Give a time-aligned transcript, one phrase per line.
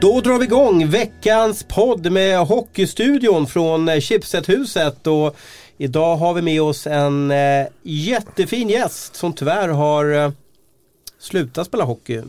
[0.00, 5.06] Då drar vi igång veckans podd med Hockeystudion från eh, Chipsethuset.
[5.06, 5.36] Och
[5.76, 10.30] idag har vi med oss en eh, jättefin gäst som tyvärr har eh,
[11.18, 12.22] slutat spela hockey.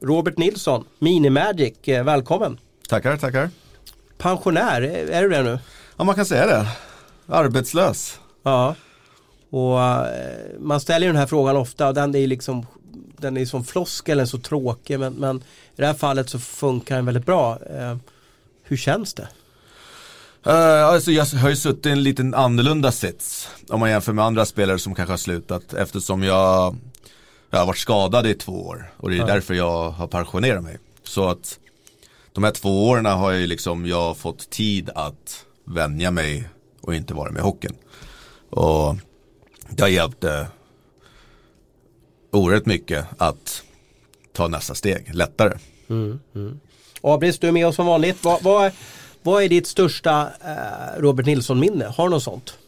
[0.00, 2.58] Robert Nilsson, Mini-Magic, eh, välkommen.
[2.88, 3.50] Tackar, tackar.
[4.18, 5.58] Pensionär, är, du det nu?
[5.96, 6.66] Ja, man kan säga det.
[7.26, 8.20] Arbetslös.
[8.42, 8.74] Ja.
[9.50, 9.78] Och
[10.58, 12.66] man ställer den här frågan ofta och den är liksom
[13.20, 15.40] den är som floskel, så tråkig men, men, i
[15.76, 17.58] det här fallet så funkar den väldigt bra.
[17.70, 17.96] Eh,
[18.62, 19.28] hur känns det?
[20.46, 24.24] Uh, alltså jag har ju suttit i en liten annorlunda sits om man jämför med
[24.24, 26.76] andra spelare som kanske har slutat eftersom jag,
[27.50, 29.26] jag har varit skadad i två år och det är ja.
[29.26, 30.78] därför jag har pensionerat mig.
[31.02, 31.58] Så att
[32.32, 36.48] de här två åren har jag liksom, jag fått tid att vänja mig
[36.80, 37.76] och inte vara med i hockeyn.
[38.50, 38.96] Och
[39.68, 40.46] det har hjälpt eh,
[42.30, 43.62] oerhört mycket att
[44.32, 45.58] ta nästa steg lättare.
[45.88, 46.60] Mm, mm.
[47.00, 48.24] Abris, du är med oss som vanligt.
[48.24, 48.72] Vad, vad,
[49.22, 51.84] vad är ditt största eh, Robert Nilsson-minne?
[51.84, 52.58] Har du något sånt?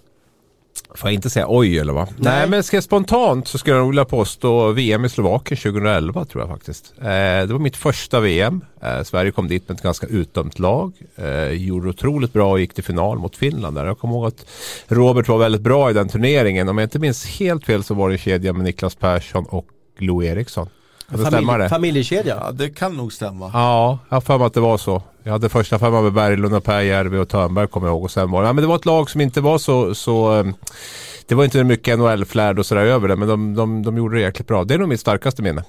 [0.94, 2.06] Får jag inte säga oj eller vad?
[2.06, 6.24] Nej, Nej men ska jag spontant så skulle jag vilja påstå VM i Slovakien 2011
[6.24, 6.92] tror jag faktiskt.
[6.98, 8.64] Eh, det var mitt första VM.
[8.82, 10.92] Eh, Sverige kom dit med ett ganska utdömt lag.
[11.16, 13.86] Eh, gjorde otroligt bra och gick till final mot Finland där.
[13.86, 14.46] Jag kommer ihåg att
[14.88, 16.68] Robert var väldigt bra i den turneringen.
[16.68, 19.66] Om jag inte minns helt fel så var det en kedja med Niklas Persson och
[19.98, 20.68] Lou Eriksson.
[21.10, 21.68] Familj, det?
[21.68, 22.38] Familjekedja?
[22.40, 23.50] Ja, det kan nog stämma.
[23.54, 25.02] Ja, jag har för mig att det var så.
[25.22, 28.04] Jag hade första femman med Berglund och Pääjärvi och Törnberg kommer jag ihåg.
[28.04, 30.38] Och sen var det, ja, men det var ett lag som inte var så, så
[30.38, 30.46] eh,
[31.26, 34.22] det var inte mycket NHL-flärd och sådär över det, men de, de, de gjorde det
[34.22, 34.64] jäkligt bra.
[34.64, 35.64] Det är nog mitt starkaste minne.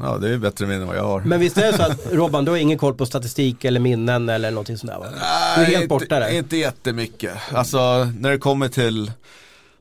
[0.00, 1.20] Ja, det är bättre minne än vad jag har.
[1.20, 4.28] Men visst är det så att Robban, du har ingen koll på statistik eller minnen
[4.28, 4.98] eller någonting sånt där?
[4.98, 5.06] Va?
[5.56, 6.30] Du är helt borta där.
[6.30, 7.34] Inte jättemycket.
[7.52, 7.78] Alltså,
[8.18, 9.12] när det kommer till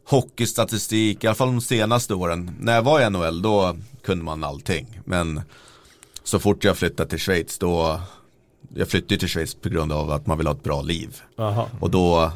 [0.05, 2.55] hockeystatistik, i alla fall de senaste åren.
[2.59, 3.75] När jag var i NHL då
[4.07, 4.99] kunde man allting.
[5.05, 5.41] Men
[6.23, 7.99] så fort jag flyttade till Schweiz då,
[8.75, 11.21] jag flyttade till Schweiz på grund av att man vill ha ett bra liv.
[11.37, 11.67] Aha.
[11.79, 12.31] Och då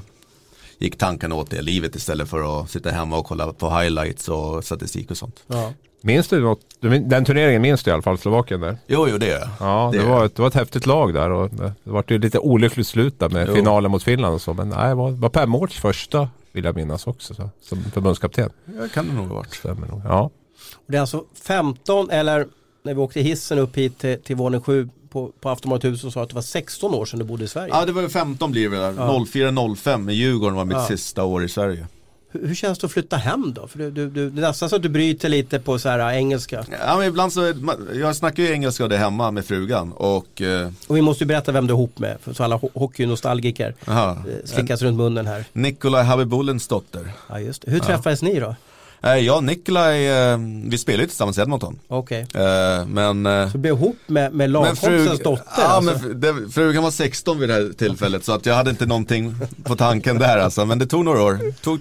[0.77, 4.63] gick tankarna åt det livet istället för att sitta hemma och kolla på highlights och
[4.63, 5.43] statistik och sånt.
[5.47, 5.73] Ja.
[6.01, 6.59] Minns du något?
[6.81, 8.77] Den turneringen minns du i alla fall, Slovakien där?
[8.87, 9.49] Jo, jo det gör jag.
[9.59, 12.19] Ja, det, det var, ett, det var ett häftigt lag där och det var ju
[12.19, 13.55] lite olyckligt slut där med jo.
[13.55, 14.53] finalen mot Finland och så.
[14.53, 18.49] Men nej, det var, var Pemmårts första vill jag minnas också så, som förbundskapten.
[18.65, 19.53] Ja, kan det nog ha varit.
[19.53, 20.01] Stämmer nog.
[20.05, 20.29] Ja.
[20.75, 22.47] Och det är alltså 15 eller
[22.83, 26.13] när vi åkte hissen upp hit till, till våning 7 på, på Aftonbladet Hus och
[26.13, 27.73] sa att det var 16 år sedan du bodde i Sverige.
[27.73, 28.95] Ja det var 15 blir det väl.
[28.95, 29.25] Ja.
[29.27, 30.87] 04-05 i Djurgården var mitt ja.
[30.87, 31.87] sista år i Sverige.
[32.31, 33.67] Hur, hur, känns det att flytta hem då?
[33.67, 35.99] För du, du, du, det är nästan så att du bryter lite på så här
[35.99, 36.65] äh, engelska.
[36.85, 37.53] Ja men ibland så,
[37.93, 40.71] jag snackar ju engelska det hemma med frugan och eh...
[40.87, 44.15] Och vi måste ju berätta vem du är ihop med, för så alla hockeynostalgiker eh,
[44.45, 45.45] slickas runt munnen här.
[45.53, 47.11] Nikolaj Habibulens dotter.
[47.29, 47.71] Ja just det.
[47.71, 48.27] Hur träffades ja.
[48.27, 48.55] ni då?
[49.03, 51.79] Eh, jag och Nikolaj, eh, vi spelade ju tillsammans i Edmonton.
[51.87, 52.23] Okej.
[52.23, 52.41] Okay.
[52.41, 53.23] Eh, men...
[53.23, 55.45] Så du blev ihop med, med lagkompisens dotter?
[55.57, 56.07] Ja, alltså.
[56.07, 59.35] men det, frugan var 16 vid det här tillfället så att jag hade inte någonting
[59.63, 60.65] på tanken där alltså.
[60.65, 61.61] Men det tog några år.
[61.61, 61.79] Tog,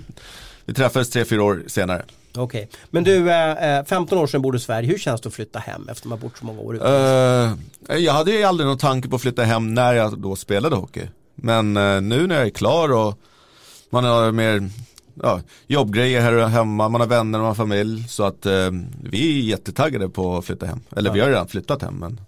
[0.65, 2.03] vi träffades tre, fyra år senare.
[2.37, 2.81] Okej, okay.
[2.91, 4.89] men du, eh, 15 år sedan bodde i Sverige.
[4.89, 7.61] Hur känns det att flytta hem efter att man bott så många år utomlands?
[7.91, 10.77] Uh, jag hade ju aldrig någon tanke på att flytta hem när jag då spelade
[10.77, 11.09] hockey.
[11.35, 13.19] Men uh, nu när jag är klar och
[13.91, 14.71] man har mer
[15.23, 18.09] ja, jobbgrejer här hemma, man har vänner, man har familj.
[18.09, 18.71] Så att uh,
[19.03, 20.81] vi är jättetaggade på att flytta hem.
[20.97, 21.15] Eller ja.
[21.15, 21.95] vi har redan flyttat hem.
[21.95, 22.21] Men...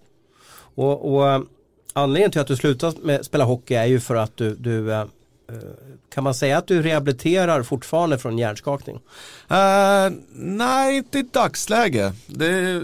[0.75, 1.45] Och, och
[1.93, 5.05] anledningen till att du slutat med spela hockey är ju för att du, du
[5.53, 5.57] Eh,
[6.09, 8.95] kan man säga att du rehabiliterar fortfarande från hjärnskakning?
[9.51, 12.13] Uh, nej, inte i dagsläge.
[12.27, 12.83] Det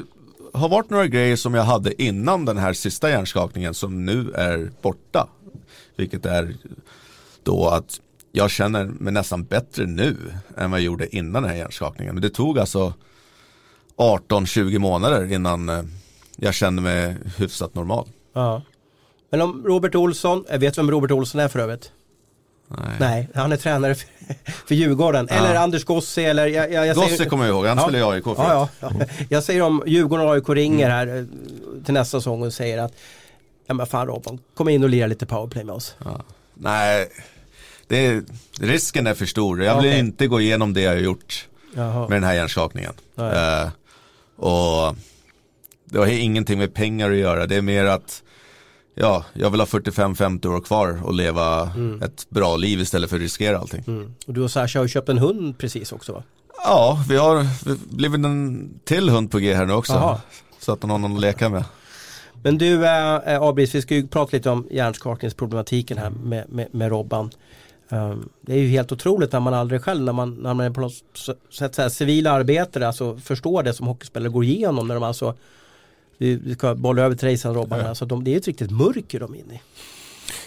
[0.53, 4.71] har varit några grejer som jag hade innan den här sista hjärnskakningen som nu är
[4.81, 5.27] borta.
[5.95, 6.55] Vilket är
[7.43, 7.99] då att
[8.31, 10.17] jag känner mig nästan bättre nu
[10.57, 12.15] än vad jag gjorde innan den här hjärnskakningen.
[12.15, 12.93] Men det tog alltså
[13.97, 15.83] 18-20 månader innan eh,
[16.35, 18.07] jag kände mig hyfsat normal.
[18.33, 18.61] Ja.
[19.29, 21.91] Men om Robert Olsson, jag vet vem Robert Olsson är för övrigt?
[22.67, 22.95] Nej.
[22.99, 23.29] Nej.
[23.35, 24.09] han är tränare för,
[24.67, 25.27] för Djurgården.
[25.29, 25.35] Ja.
[25.35, 27.99] Eller Anders Gossi eller jag, jag, jag Gossi säger, kommer jag ihåg, han ja, spelar
[27.99, 28.91] i AIK ja, ja, ja.
[29.29, 31.23] Jag säger om Djurgården och AIK ringer här eh,
[31.85, 32.93] till nästa säsong och säger att
[33.69, 35.95] Ja men fan Robban, kom in och lira lite powerplay med oss.
[36.05, 36.21] Ja.
[36.53, 37.09] Nej,
[37.89, 38.23] det
[38.59, 39.63] risken är för stor.
[39.63, 39.99] Jag vill okay.
[39.99, 42.07] inte gå igenom det jag har gjort Jaha.
[42.07, 42.93] med den här hjärnskakningen.
[43.19, 43.69] Uh,
[44.35, 44.95] och
[45.85, 47.45] det har ingenting med pengar att göra.
[47.45, 48.23] Det är mer att
[48.95, 52.01] ja, jag vill ha 45-50 år kvar och leva mm.
[52.01, 53.83] ett bra liv istället för att riskera allting.
[53.87, 54.13] Mm.
[54.27, 56.23] Och du och Sasha har ju köpt en hund precis också va?
[56.63, 57.45] Ja, vi har
[57.95, 59.93] blivit en till hund på G här nu också.
[59.93, 60.21] Aha.
[60.59, 61.63] Så att man har någon att leka med.
[62.43, 66.89] Men du äh, Abris, vi ska ju prata lite om hjärnskakningsproblematiken här med, med, med
[66.89, 67.31] Robban.
[67.91, 70.69] Um, det är ju helt otroligt när man aldrig själv, när man, när man är
[70.69, 70.93] på något
[71.49, 75.35] sätt så här, civila arbetare, alltså förstår det som hockeyspelare går igenom när de alltså
[76.17, 77.85] Vi, ska bolla över till dig sen Robban.
[77.85, 79.61] Alltså, de, det är ett riktigt mörker de är inne i.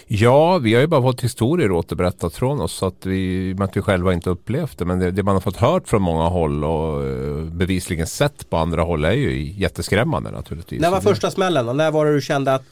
[0.07, 3.81] Ja, vi har ju bara fått historier återberättat från oss så att vi, att vi
[3.81, 4.85] själva inte upplevt det.
[4.85, 8.57] Men det, det man har fått hört från många håll och uh, bevisligen sett på
[8.57, 10.81] andra håll är ju jätteskrämmande naturligtvis.
[10.81, 11.73] När var första smällen då?
[11.73, 12.63] När var det du kände att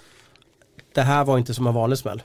[0.93, 2.21] det här var inte som en vanlig smäll?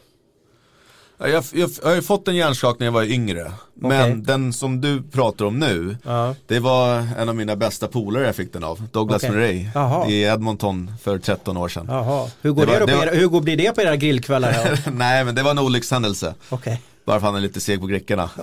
[1.19, 3.53] Jag, jag, jag har ju fått en hjärnskakning när jag var yngre.
[3.75, 6.35] Men den som du pratar om nu, Ja.
[6.47, 8.83] det var en av mina bästa polare jag fick den av.
[8.93, 9.31] Douglas Okej.
[9.35, 9.67] Murray
[10.13, 11.87] i Edmonton för 13 år sedan.
[11.89, 13.97] Jaha, hur går, Det det var- det var- era, hur går, blir det på era
[13.97, 14.81] grillkvällar?
[14.93, 16.35] Nej men det var en olyckshändelse.
[16.49, 16.83] Okej.
[17.05, 18.31] Bara för han är lite seg på grickorna.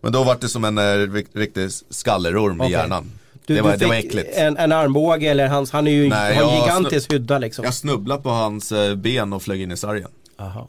[0.00, 3.10] men då var det som en eh, rik- riktig skallerorm i hjärnan.
[3.46, 4.28] Du, det, var, det var äckligt.
[4.36, 7.64] En, en armbåge eller hans, han är ju Nej, en gigantisk hydda liksom.
[7.64, 10.08] Jag snubblade på hans eh, ben och flög in i sargen.
[10.40, 10.66] Jaha.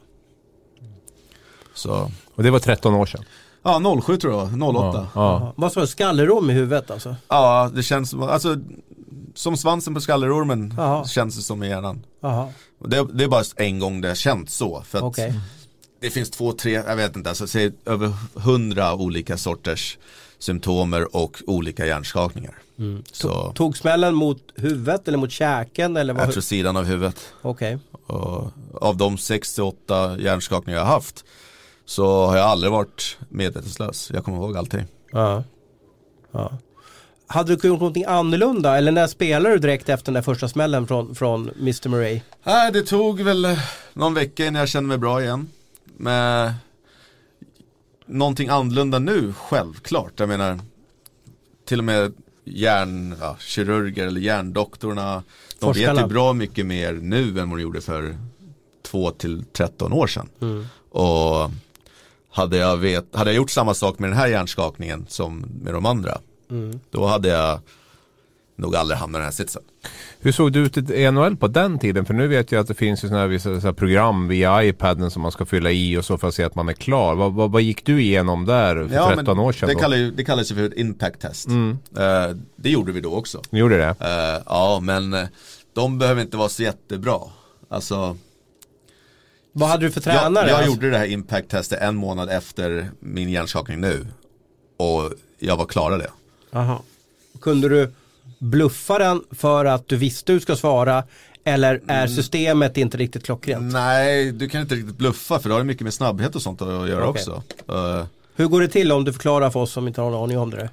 [1.74, 3.24] Så, Och det var 13 år sedan.
[3.62, 4.52] ja 07 tror jag, 08.
[4.54, 5.38] Ja, Ja, ja.
[5.40, 5.52] Jaha.
[5.56, 7.16] Vad sa du, skallerom i huvudet alltså?
[7.74, 8.56] det känns som, alltså
[9.34, 11.04] som svansen på skallerormen Jaha.
[11.04, 12.06] känns det som i hjärnan.
[12.86, 14.82] Det, det är bara en gång det har känts så.
[14.82, 15.40] För att okej.
[16.00, 19.98] det finns två, tre, jag vet inte, alltså, säg över hundra olika sorters
[20.42, 22.54] symptomer och olika hjärnskakningar.
[22.78, 23.02] Mm.
[23.12, 26.26] Så Tog smällen mot huvudet eller mot käken eller vad?
[26.26, 27.32] jag tror sidan av huvudet.
[27.42, 27.78] Okej.
[28.06, 31.24] Och av de 6-8 hjärnskakningar jag har haft
[31.84, 34.10] så har jag aldrig varit medvetslös.
[34.14, 34.84] Jag kommer ihåg allting.
[35.12, 35.44] Ja.
[36.32, 36.58] ja.
[37.26, 40.86] Hade du gjort någonting annorlunda eller när spelade du direkt efter den där första smällen
[40.86, 41.88] från, från Mr.
[41.88, 42.20] Murray?
[42.44, 43.56] Nej, det tog väl
[43.92, 45.48] någon vecka innan jag kände mig bra igen.
[45.96, 46.52] Men
[48.06, 50.20] någonting annorlunda nu, självklart.
[50.20, 50.58] Jag menar,
[51.64, 52.12] till och med
[52.44, 55.22] hjärnkirurger eller hjärndoktorerna,
[55.58, 55.94] de Forskarna.
[55.94, 58.16] vet ju bra mycket mer nu än vad de gjorde för
[58.82, 60.28] 2 till 13 år sedan.
[60.90, 61.50] Och
[62.30, 65.86] hade jag, vet, hade jag gjort samma sak med den här hjärnskakningen som med de
[65.86, 66.18] andra,
[66.90, 67.60] då hade jag
[68.62, 69.62] nog aldrig hamnat i den här sitsen.
[70.20, 72.04] Hur såg det ut i NHL på den tiden?
[72.04, 74.64] För nu vet jag att det finns ju sådana här vissa så här program via
[74.64, 77.14] iPaden som man ska fylla i och så för att se att man är klar.
[77.14, 79.68] Vad, vad, vad gick du igenom där för 13 år sedan?
[79.68, 79.80] det, då?
[79.80, 81.48] kallar ju, det kallas ju för ett impact test.
[81.48, 83.42] Eh, det gjorde vi då också.
[83.50, 83.94] Ni gjorde det?
[84.00, 85.26] Eh, ja, men eh,
[85.74, 87.20] de behöver inte vara så jättebra.
[87.68, 88.16] Alltså,
[89.52, 90.48] Vad hade du för tränare?
[90.48, 90.72] jag, jag alltså?
[90.72, 94.06] gjorde det här impact-testet en månad efter min hjärnskakning nu.
[94.76, 96.10] Och jag var klara det.
[96.52, 96.82] Aha.
[97.40, 97.92] Kunde du
[98.42, 101.04] bluffa den för att du visste hur du ska svara
[101.44, 102.08] eller är Mm.
[102.16, 103.72] systemet inte riktigt klockrent?
[103.72, 106.88] Nej, du kan inte riktigt bluffa för det har mycket med snabbhet och sånt att
[106.88, 107.20] göra Okej.
[107.22, 107.42] också.
[107.68, 108.04] Eh,
[108.36, 110.50] Hur går det till om du förklarar för oss som inte har någon aning om
[110.50, 110.70] det?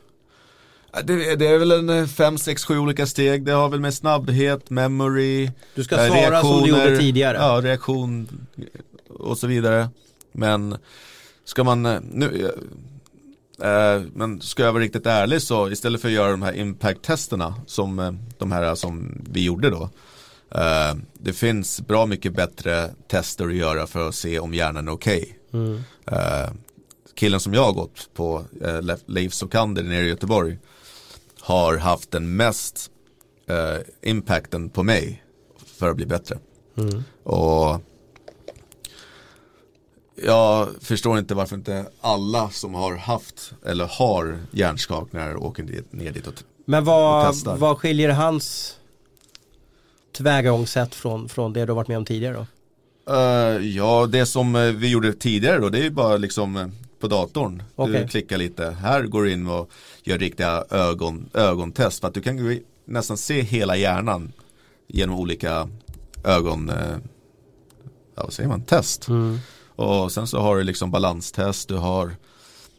[1.04, 3.45] det, det är väl en 5, 6, 7 olika steg.
[3.45, 7.38] Det har väl med snabbhet, memory, Du ska eh, svara som du gjorde reaktioner, tidigare.
[7.38, 8.27] Ja, reaktion
[9.10, 9.89] och så vidare.
[10.31, 10.77] Men
[11.45, 12.51] ska man eh, nu
[14.13, 18.00] men ska jag vara riktigt ärlig så istället för att göra de här impact-testerna som
[18.00, 19.89] eh, de här som vi gjorde då.
[20.51, 24.91] eh, det finns bra mycket bättre tester att göra för att se om hjärnan är
[24.91, 25.39] okej.
[25.53, 25.81] Mm.
[26.11, 26.50] Eh,
[27.15, 30.57] killen som jag har gått på, eh, Le- Leif Sokander nere i Göteborg,
[31.41, 32.91] har haft den mest
[33.47, 35.23] eh, impacten på mig
[35.77, 36.38] för att bli bättre.
[36.77, 37.03] Mm.
[37.23, 37.81] Och
[40.25, 46.27] jag förstår inte varför inte alla som har haft eller har hjärnskakningar åker ner dit
[46.27, 47.57] och t- Men Och vad, testar.
[47.57, 48.75] vad skiljer hans
[50.11, 52.45] tillvägagångssätt från, från det du har varit med om tidigare då?
[53.13, 56.67] Eh, ja, det som eh, vi gjorde tidigare då, det är ju bara liksom eh,
[56.99, 57.63] på datorn.
[57.75, 58.01] Okej.
[58.01, 59.69] Du klickar lite, här går du in och
[60.03, 61.99] gör riktiga ögon, ögontest.
[61.99, 64.31] För att du kan nästan se hela hjärnan
[64.88, 65.69] genom olika
[66.23, 66.71] ögon,
[68.15, 69.07] ja vad säger man, test.
[69.79, 72.15] Och sen så har du liksom balanstest, du har,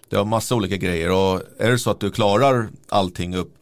[0.09, 1.11] du har massa olika grejer.
[1.11, 3.55] Och är det så att du klarar allting upp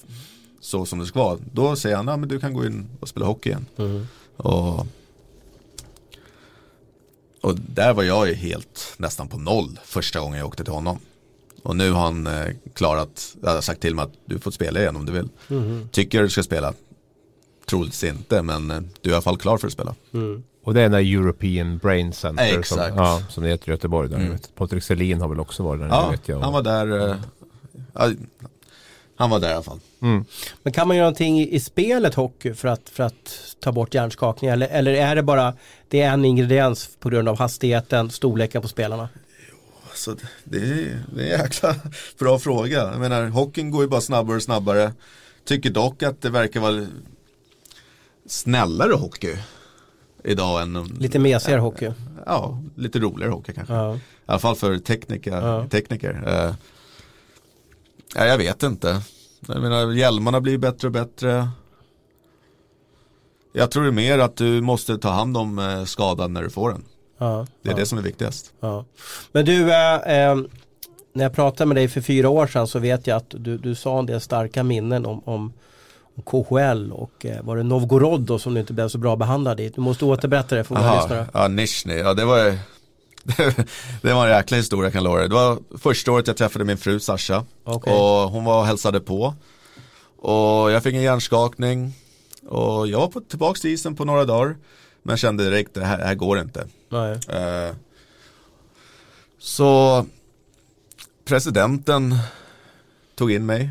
[0.60, 3.08] så som det ska vara, då säger han, ja men du kan gå in och
[3.08, 3.66] spela hockey igen.
[4.36, 4.86] Och
[7.40, 10.98] och där var jag ju helt nästan på noll första gången jag åkte till honom.
[11.62, 14.80] Och nu har han eh, klarat, jag har sagt till mig att du får spela
[14.80, 15.28] igen om du vill.
[15.92, 16.74] Tycker du ska spela?
[17.66, 19.94] Troligtvis inte, men eh, du är i alla fall klar för att spela.
[20.68, 22.94] Och det är den där European Brain Center som, Exakt.
[22.96, 24.08] ja, som det heter i Göteborg.
[24.08, 24.30] Där, Mm.
[24.32, 24.54] vet.
[24.54, 25.88] Patrik Selin har väl också varit där.
[25.88, 26.40] Ja, vet jag.
[26.40, 27.08] han var där.
[27.10, 27.16] Eh,
[27.94, 28.10] ja,
[29.16, 29.80] han var där i alla fall.
[30.62, 34.50] Men kan man göra någonting i, spelet hockey för att, för att ta bort hjärnskakning
[34.50, 35.54] eller, eller är det bara
[35.88, 39.08] det är en ingrediens på grund av hastigheten, storleken på spelarna?
[39.94, 41.74] Så det- det är, det är en jäkla
[42.18, 42.78] bra fråga.
[42.92, 44.92] Jag menar, hockeyn går ju bara snabbare och snabbare.
[45.44, 46.86] Tycker dock att det verkar vara
[48.26, 49.36] snällare hockey
[50.24, 51.92] idag än Lite mesigare hockey.
[52.26, 53.74] ja, lite roligare hockey kanske.
[53.74, 53.94] Ja.
[53.96, 55.32] I alla fall för tekniker.
[55.42, 55.66] Ja.
[55.70, 56.22] tekniker.
[56.26, 56.54] Eh,
[58.14, 59.00] ja, jag vet inte.
[59.48, 61.48] Jag menar, hjälmarna blir bättre och bättre.
[63.52, 66.50] Jag tror det är mer att du måste ta hand om eh, skadan när du
[66.50, 66.84] får den.
[67.18, 68.52] Ja, Det är ja, det som är viktigast.
[68.60, 68.84] ja.
[69.32, 70.36] Men du, eh, eh,
[71.12, 73.74] när jag pratade med dig för fyra år sedan så vet jag att du, du
[73.74, 75.52] sa en del starka minnen om, om,
[76.24, 79.68] KHL och eh, var det Novgorod då som du inte blev så bra behandlad i?
[79.68, 81.26] Du måste återberätta det för våra Aha, lyssnare.
[81.32, 82.58] ja, Nizhny, ja det var
[84.02, 85.28] det var en jäkla historia kan jag lova dig.
[85.28, 87.92] Det var första året jag träffade min fru Sasha Okej.
[87.92, 89.34] och hon var och hälsade på.
[90.18, 91.92] Och jag fick en hjärnskakning
[92.48, 94.56] och jag var på, tillbaka till isen på några dagar.
[95.02, 96.66] Men kände direkt, det här, det här går inte.
[97.28, 97.74] Eh,
[99.38, 100.06] så
[101.24, 102.18] presidenten
[103.14, 103.70] tog in mig.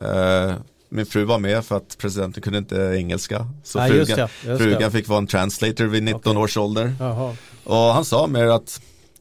[0.00, 0.54] Eh,
[0.90, 3.46] min fru var med för att presidenten kunde inte engelska.
[3.64, 6.36] Så just frugan, det, just frugan fick vara en translator vid 19 Okej.
[6.42, 6.94] års ålder.
[7.00, 7.36] Jaha.
[7.64, 8.80] Och han sa mer att,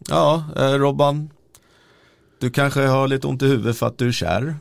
[0.10, 1.30] ja eh, Robban,
[2.40, 4.56] du kanske har lite ont i huvudet för att du är kär.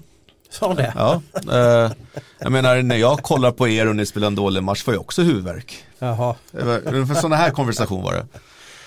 [0.50, 0.92] Sa det?
[0.96, 1.22] Ja,
[1.52, 1.92] eh,
[2.38, 5.00] jag menar när jag kollar på er och ni spelar en dålig match får jag
[5.00, 5.84] också huvudvärk.
[5.98, 6.34] Jaha.
[6.52, 8.26] Det var- Ungefär sådana här konversation var det.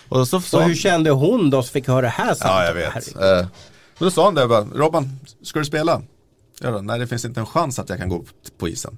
[0.10, 2.74] Och så, Så sa- hur kände hon då som fick höra det här Ja, jag
[2.74, 3.16] vet.
[3.16, 3.48] Eh, men
[4.00, 6.02] då sa han det bara, Robban, ska du spela?
[6.62, 8.24] Ja, då, nej, det finns inte en chans att jag kan gå
[8.58, 8.98] på isen.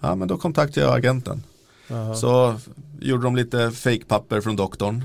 [0.00, 1.42] Ja, men då kontaktade jag agenten.
[1.88, 2.14] Jaha.
[2.14, 2.56] Så
[3.00, 5.04] gjorde de lite fake-papper från doktorn.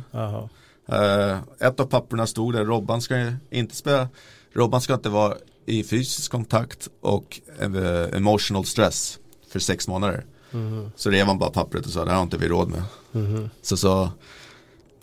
[0.88, 4.10] Eh, ett av papperna stod där, Robban ska inte spela,
[4.54, 7.42] Robban ska inte vara i fysisk kontakt och
[8.14, 9.20] emotional stress
[9.52, 10.26] för sex månader.
[10.52, 10.92] Mhm.
[10.96, 12.84] Så rev man bara pappret och sa, det här har inte vi råd med.
[13.12, 13.50] Mhm.
[13.62, 14.10] Så så,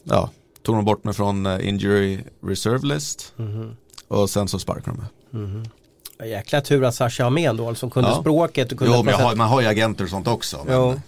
[0.03, 0.31] ja,
[0.63, 3.33] tog de bort mig från eh, injury reserve list.
[3.37, 3.77] Mhm.
[4.09, 5.09] Och sen så sparkade de mig.
[6.25, 8.21] Jäkla tur att Sasha har med ändå, som kunde Ja.
[8.21, 10.59] språket och kunde Jo, men har, man har ju agenter och sånt också.
[10.67, 11.01] Men,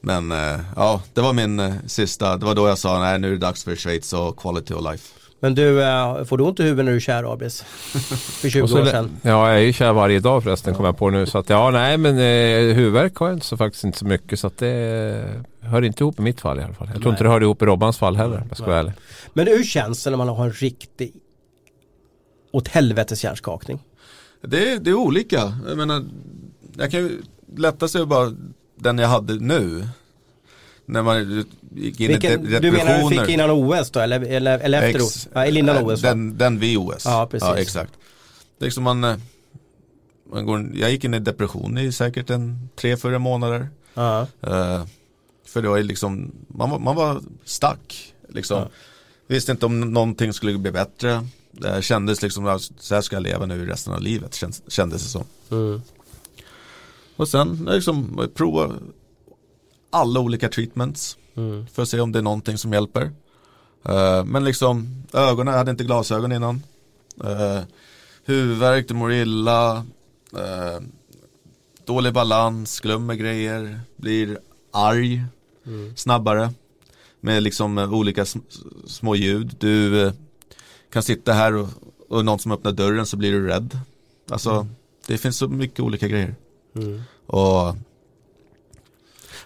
[0.00, 3.28] men eh, ja, det var min eh, sista, det var då jag sa, nej nu
[3.28, 5.14] är det dags för Schweiz och quality of life.
[5.40, 7.62] Men du, eh, får du ont i huvudet när du är kär Abris?
[8.40, 9.10] För 20 Och så år sedan.
[9.22, 11.26] Ja, jag är ju kär varje dag förresten kommer jag på nu.
[11.26, 14.40] Så att ja, nej men eh, huvudvärk har jag inte så faktiskt inte så mycket.
[14.40, 15.24] Så att det
[15.60, 16.88] hör inte ihop i mitt fall i alla fall.
[16.92, 18.42] Jag tror inte det hörde ihop i Robbans fall heller.
[18.48, 18.92] Jag ska vara ärlig.
[19.34, 21.12] Men hur känns det när man har en riktig
[22.50, 23.78] åt helvetes hjärnskakning?
[24.42, 26.04] Det, det är olika, jag menar,
[26.76, 27.22] jag kan ju
[27.56, 28.36] lätta sig bara
[28.76, 29.88] den jag hade nu.
[30.86, 34.00] När man gick in Vilken, i du menar du fick innan OS då?
[34.00, 35.28] Eller, eller, eller efter Ex- OS?
[35.32, 36.08] Ja, eller innan OS va?
[36.08, 37.04] den, den vid OS.
[37.04, 37.48] Ja, precis.
[37.56, 37.92] exakt.
[38.58, 39.16] Det är liksom man, eh,
[40.32, 43.68] man går, jag gick in i depression i säkert en tre, fyra månader.
[43.94, 44.26] Ja.
[44.40, 44.84] Eh,
[45.46, 48.14] för det var liksom, man var, man var stack.
[48.28, 48.58] Liksom.
[48.58, 48.68] Ja.
[49.26, 51.26] Visste inte om någonting skulle bli bättre.
[51.60, 54.34] Det kändes liksom, så här ska jag leva nu resten av livet,
[54.68, 55.24] kändes det som.
[55.50, 55.82] Mm.
[57.16, 58.72] Och sen liksom prova
[59.90, 61.66] alla olika treatments Mm.
[61.66, 63.10] för att se om det är någonting som hjälper.
[63.84, 66.62] Eh, men liksom ögonen, jag hade inte glasögon innan.
[67.24, 67.60] Uh,
[68.24, 69.76] huvudvärk, du mår illa.
[70.32, 70.80] eh,
[71.84, 74.38] dålig balans, glömmer grejer, blir
[74.72, 75.24] arg
[75.66, 75.96] Mm.
[75.96, 76.52] snabbare.
[77.20, 78.42] Med liksom eh, olika sm-
[78.86, 79.56] små ljud.
[79.58, 80.12] Du eh,
[80.92, 81.68] kan sitta här och,
[82.08, 83.78] och någon som öppnar dörren så blir du rädd.
[84.30, 84.66] Alltså
[85.06, 86.34] det finns så mycket olika grejer.
[86.76, 87.02] Mm.
[87.26, 87.76] Och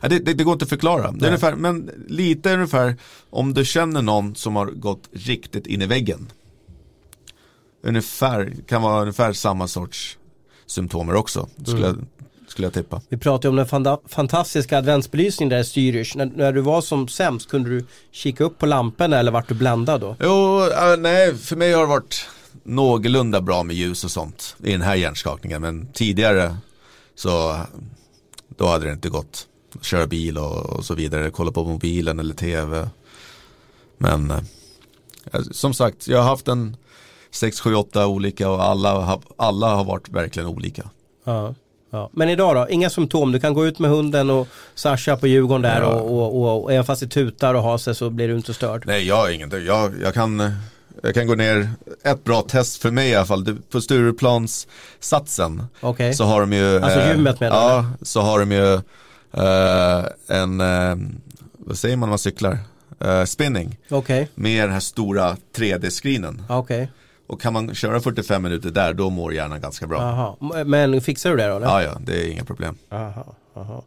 [0.01, 1.03] ja, det, det, det går inte att förklara.
[1.03, 1.29] Det är Nej.
[1.29, 2.97] ungefär, men lite ungefär
[3.31, 6.31] om du känner någon som har gått riktigt in i väggen.
[7.83, 10.19] Ungefär, kan vara ungefär samma sorts
[10.67, 11.49] symptomer också.
[11.65, 12.07] Skulle, Mm.
[12.19, 13.01] jag, skulle jag tippa.
[13.09, 16.17] Vi pratade om den fanta- fantastiska adventsbelysningen där i Zürich.
[16.17, 19.55] När, när du var som sämst, kunde du kika upp på lamporna eller vart du
[19.55, 20.17] bländad då?
[20.21, 22.27] Jo, äh, nej, för mig har det varit
[22.63, 25.63] någorlunda bra med ljus och sånt i den här hjärnskakningen.
[25.63, 26.57] Men tidigare
[27.15, 27.61] så
[28.57, 29.47] då hade det inte gått.
[29.81, 32.89] Köra bil och, och så vidare, kolla på mobilen eller tv.
[33.99, 34.41] Men eh,
[35.51, 36.77] som sagt, jag har haft en
[37.31, 40.91] 6, 7, 8 olika och alla, alla har varit verkligen olika.
[41.25, 41.55] Ja.
[41.95, 42.11] Ja.
[42.13, 43.33] Men idag då, inga symptom.
[43.33, 45.87] Du kan gå ut med hunden och Sasha på Djurgården där Ja.
[45.87, 48.55] och, och, och, och även fast det tutar och har sig så blir du inte
[48.55, 48.83] störd.
[48.87, 49.65] Nej, jag har ingenting.
[49.67, 50.53] Jag, jag, kan,
[51.03, 51.71] jag kan gå ner,
[52.05, 54.67] ett bra test för mig i alla fall, på Stureplans
[55.01, 56.15] satsen Okej.
[56.15, 58.75] så har de ju Alltså eh, gymmet du, Ja, så har de ju
[59.33, 60.05] eh,
[60.39, 60.97] en, eh,
[61.59, 62.59] vad säger man när man cyklar?
[63.01, 64.29] Eh, spinning Okej.
[64.35, 66.43] med den här stora 3D-screenen.
[66.49, 66.91] Ja, Okej.
[67.33, 69.99] Och kan man köra 45 minuter där, då mår hjärnan ganska bra.
[70.03, 70.37] Jaha.
[70.61, 71.57] M- Men fixar du det då?
[71.57, 71.67] Eller?
[71.67, 72.75] Ja, ja, det är inga problem.
[72.91, 73.83] Aha, aha.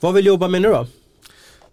[0.00, 0.86] Vad vill du jobba med nu då?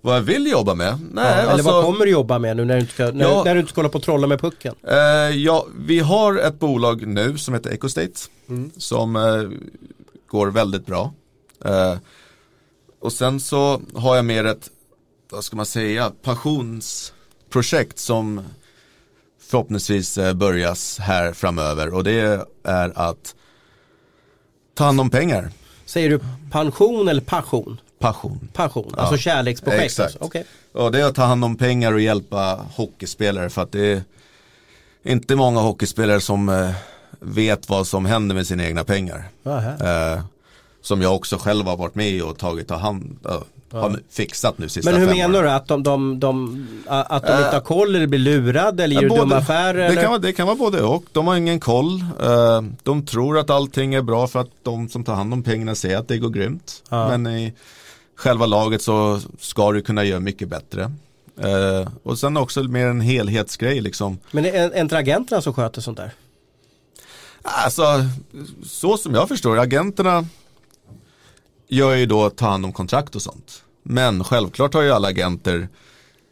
[0.02, 1.00] Vad jag vill jobba med?
[1.12, 3.26] Nej, ja, eller alltså, vad kommer du jobba med nu när du inte ska, när,
[3.26, 3.44] Ja.
[3.46, 4.76] när du inte ska hålla på och trolla med pucken?
[4.88, 4.96] Eh,
[5.38, 8.12] ja, vi har ett bolag nu som heter Ecostate.
[8.50, 8.72] Mm.
[8.78, 9.22] Som eh,
[10.28, 11.14] går väldigt bra.
[11.66, 11.96] Eh,
[13.02, 14.70] och sen så har jag mer ett,
[15.32, 18.42] vad ska man säga, passionsprojekt som
[19.54, 21.94] förhoppningsvis eh, börjas här framöver.
[21.94, 23.36] Och det är att
[24.74, 25.50] ta hand om pengar.
[25.86, 26.20] Säger du
[26.52, 27.80] pension eller passion?
[28.00, 28.50] passion.
[28.54, 29.84] Passion, alltså kärleksprojekt.
[29.84, 30.06] Exakt.
[30.06, 30.24] Alltså.
[30.26, 30.44] Okay.
[30.72, 34.02] Och det är att ta hand om pengar och hjälpa hockeyspelare för att det är
[35.04, 36.70] inte många hockeyspelare som eh,
[37.20, 39.24] vet vad som händer med sina egna pengar.
[39.46, 39.88] Aha.
[39.88, 40.24] Eh,
[40.82, 43.20] som jag också själv har varit med och tagit hand,
[43.74, 45.44] eh, har fixat nu sista Men hur fem menar åren.
[45.50, 45.52] du?
[45.52, 49.16] Att de, de, de, att de inte har koll eller blir lurade eller gör Ja,
[49.16, 49.74] dumma affärer?
[49.74, 50.02] det, eller?
[50.02, 51.04] kan vara, det kan vara både och.
[51.12, 52.02] De har ingen koll.
[52.22, 55.76] Eh, de tror att allting är bra för att de som tar hand om pengarna
[55.76, 56.84] säger att det går grymt.
[56.90, 57.08] Ja.
[57.18, 57.54] Men i
[58.16, 60.92] själva laget så ska du kunna göra mycket bättre.
[61.42, 64.18] Eh, och sen också mer en helhetsgrej liksom.
[64.32, 66.12] Men är är inte agenterna som sköter sånt där?
[67.42, 67.84] Alltså,
[68.66, 70.26] så som jag förstår agenterna
[71.68, 73.64] gör ju då ta hand om kontrakt och sånt.
[73.84, 75.68] Men självklart har ju alla agenter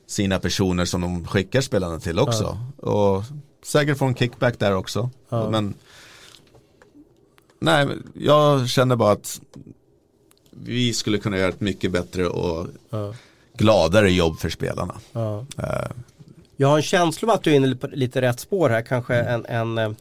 [0.08, 2.58] sina personer som de skickar spelarna till också.
[2.78, 3.24] Och
[3.66, 5.10] säkert får en kickback där också.
[5.30, 5.50] Ja.
[5.50, 5.74] Men
[7.60, 9.42] nej, jag känner bara att
[10.52, 13.14] vi skulle kunna göra ett mycket bättre och Ja.
[13.58, 14.96] gladare jobb för spelarna.
[15.12, 15.46] Ja.
[15.58, 15.92] Eh,
[16.58, 18.82] Jag har en känsla av att du är inne på lite rätt spår här.
[18.82, 19.92] Kanske en, en, eh,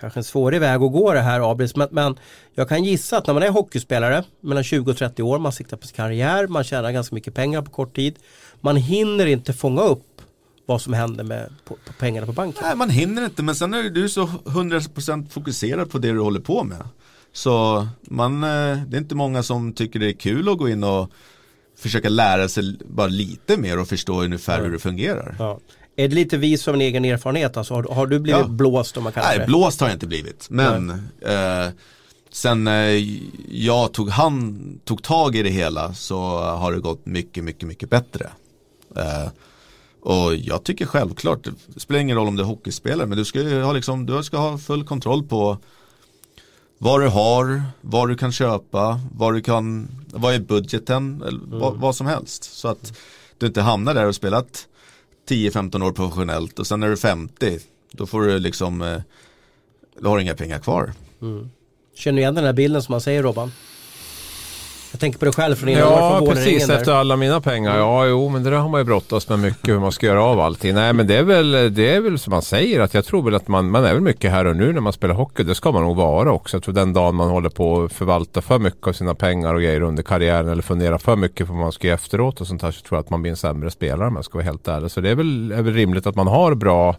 [0.00, 1.76] kanske en svårig väg att gå det här Abris.
[1.76, 2.18] Men, men
[2.54, 5.76] jag kan gissa att när man är hockeyspelare mellan 20 och 30 år, man siktar
[5.76, 8.18] på sin karriär, man tjänar ganska mycket pengar på kort tid.
[8.60, 10.04] Man hinner inte fånga upp
[10.66, 12.62] vad som händer med på, på pengarna på banken.
[12.66, 16.40] Nej, man hinner inte, men sen är du så 100% fokuserad på det du håller
[16.40, 16.88] på med.
[17.32, 20.84] Så man, eh, det är inte många som tycker det är kul att gå in
[20.84, 21.10] och
[21.78, 25.36] försöka lära sig bara lite mer och förstå ungefär hur det fungerar.
[25.38, 25.60] Ja.
[25.98, 27.56] Är det lite vis av en egen erfarenhet?
[27.56, 28.48] Alltså, har, har du blivit Ja.
[28.48, 29.46] blåst om man kallar Nej, det?
[29.46, 30.46] blåst har jag inte blivit.
[30.50, 30.90] Men
[31.20, 31.66] eh,
[32.30, 32.74] sen eh,
[33.48, 37.90] jag tog, hand, tog tag i det hela så har det gått mycket, mycket, mycket
[37.90, 38.30] bättre.
[38.96, 39.28] Eh,
[40.02, 43.42] och jag tycker självklart, det spelar ingen roll om du är hockeyspelare, men du ska,
[43.62, 45.58] ha, liksom, du ska ha full kontroll på
[46.78, 51.76] vad du har, vad du kan köpa, vad du kan, vad är budgeten, eller vad,
[51.76, 52.44] vad som helst.
[52.56, 52.92] Så att
[53.38, 54.66] du inte hamnar där och spelat
[55.28, 57.58] 10-15 år professionellt och sen när du är 50,
[57.92, 59.00] då får du liksom, eh,
[60.00, 60.92] då har du inga pengar kvar.
[61.22, 61.50] Mm.
[61.94, 63.52] Känner du igen den här bilden som man säger Robban?
[64.90, 66.68] Jag tänker på dig själv från innan Ja, precis.
[66.68, 67.78] Efter alla mina pengar.
[67.78, 70.22] Ja, jo, men det där har man ju brottats med mycket hur man ska göra
[70.22, 70.74] av allting.
[70.74, 73.34] Nej, men det är väl, det är väl som man säger att jag tror väl
[73.34, 75.42] att man, man är väl mycket här och nu när man spelar hockey.
[75.42, 76.56] Det ska man nog vara också.
[76.56, 79.60] Jag tror den dagen man håller på att förvalta för mycket av sina pengar och
[79.60, 82.62] grejer under karriären eller fundera för mycket på vad man ska göra efteråt och sånt
[82.62, 84.68] här så tror jag att man blir en sämre spelare om jag ska vara helt
[84.68, 84.90] ärlig.
[84.90, 86.96] Så det är väl, är väl rimligt att man har bra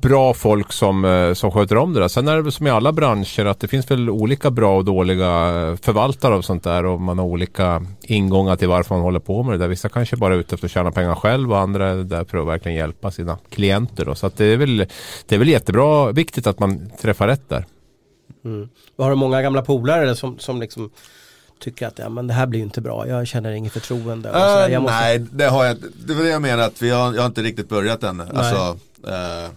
[0.00, 2.08] bra folk som, eh, som sköter om det där.
[2.08, 4.84] Sen är det väl som i alla branscher att det finns väl olika bra och
[4.84, 9.20] dåliga eh, förvaltare av sånt där och man har olika ingångar till varför man håller
[9.20, 9.68] på med det där.
[9.68, 12.38] Vissa kanske bara är ute efter att tjäna pengar själv och andra är där för
[12.38, 14.04] att verkligen hjälpa sina klienter.
[14.04, 14.14] Då.
[14.14, 14.86] Så att det, är väl,
[15.26, 17.64] det är väl jättebra, viktigt att man träffar rätt där.
[18.98, 20.90] Har du många gamla polare som, som liksom
[21.60, 24.30] tycker att ja, men det här blir inte bra, jag känner inget förtroende.
[24.30, 24.96] och jag måste...
[24.96, 27.42] Nej, det har jag Det var det jag menar att vi har, jag har inte
[27.42, 28.24] riktigt börjat ännu.
[28.34, 29.50] Alltså, eh,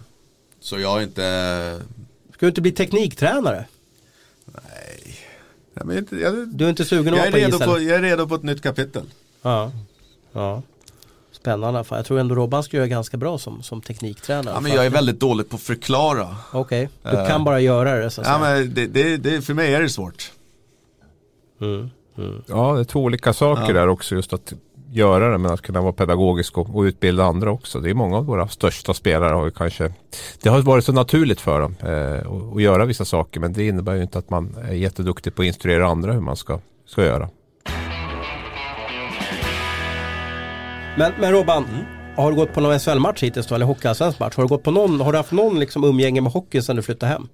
[0.64, 1.80] så jag har inte
[2.34, 3.64] Ska du inte bli tekniktränare?
[5.74, 7.68] Nej, men inte, jag, Du är inte sugen att jag, är vara på redo isen?
[7.68, 9.02] på, jag är redo på ett nytt kapitel.
[9.42, 9.72] Ja.
[10.32, 10.62] ja.
[11.32, 11.96] Spännande, fan.
[11.98, 14.54] jag tror ändå Robban ska göra ganska bra som, som tekniktränare.
[14.54, 16.36] Ja, men jag är väldigt dålig på att förklara.
[16.52, 17.26] Okej, du Eh.
[17.28, 18.54] kan bara göra det så att Ja, säga.
[18.56, 20.32] men det, det, det, för mig är det svårt.
[21.60, 21.90] Mm.
[22.46, 23.72] Ja, det är två olika saker Ja.
[23.72, 24.14] där också.
[24.14, 24.52] Just att
[24.94, 27.80] göra det men att kunna vara pedagogisk och, och utbilda andra också.
[27.80, 29.92] Det är många av våra största spelare har ju kanske
[30.42, 33.94] Det har varit så naturligt för dem eh, att- göra vissa saker men det innebär
[33.94, 37.28] ju inte att man är jätteduktig på att instruera andra hur man ska, ska göra.
[40.98, 41.84] Men, men Robban, Mm.
[42.16, 43.54] har du gått på någon SHL-match hittills då?
[43.54, 44.36] Eller hockeyallsvensk match?
[44.36, 46.82] Har du gått på någon, har du haft någon liksom umgänge med hockey sedan du
[46.82, 47.28] flyttade hem?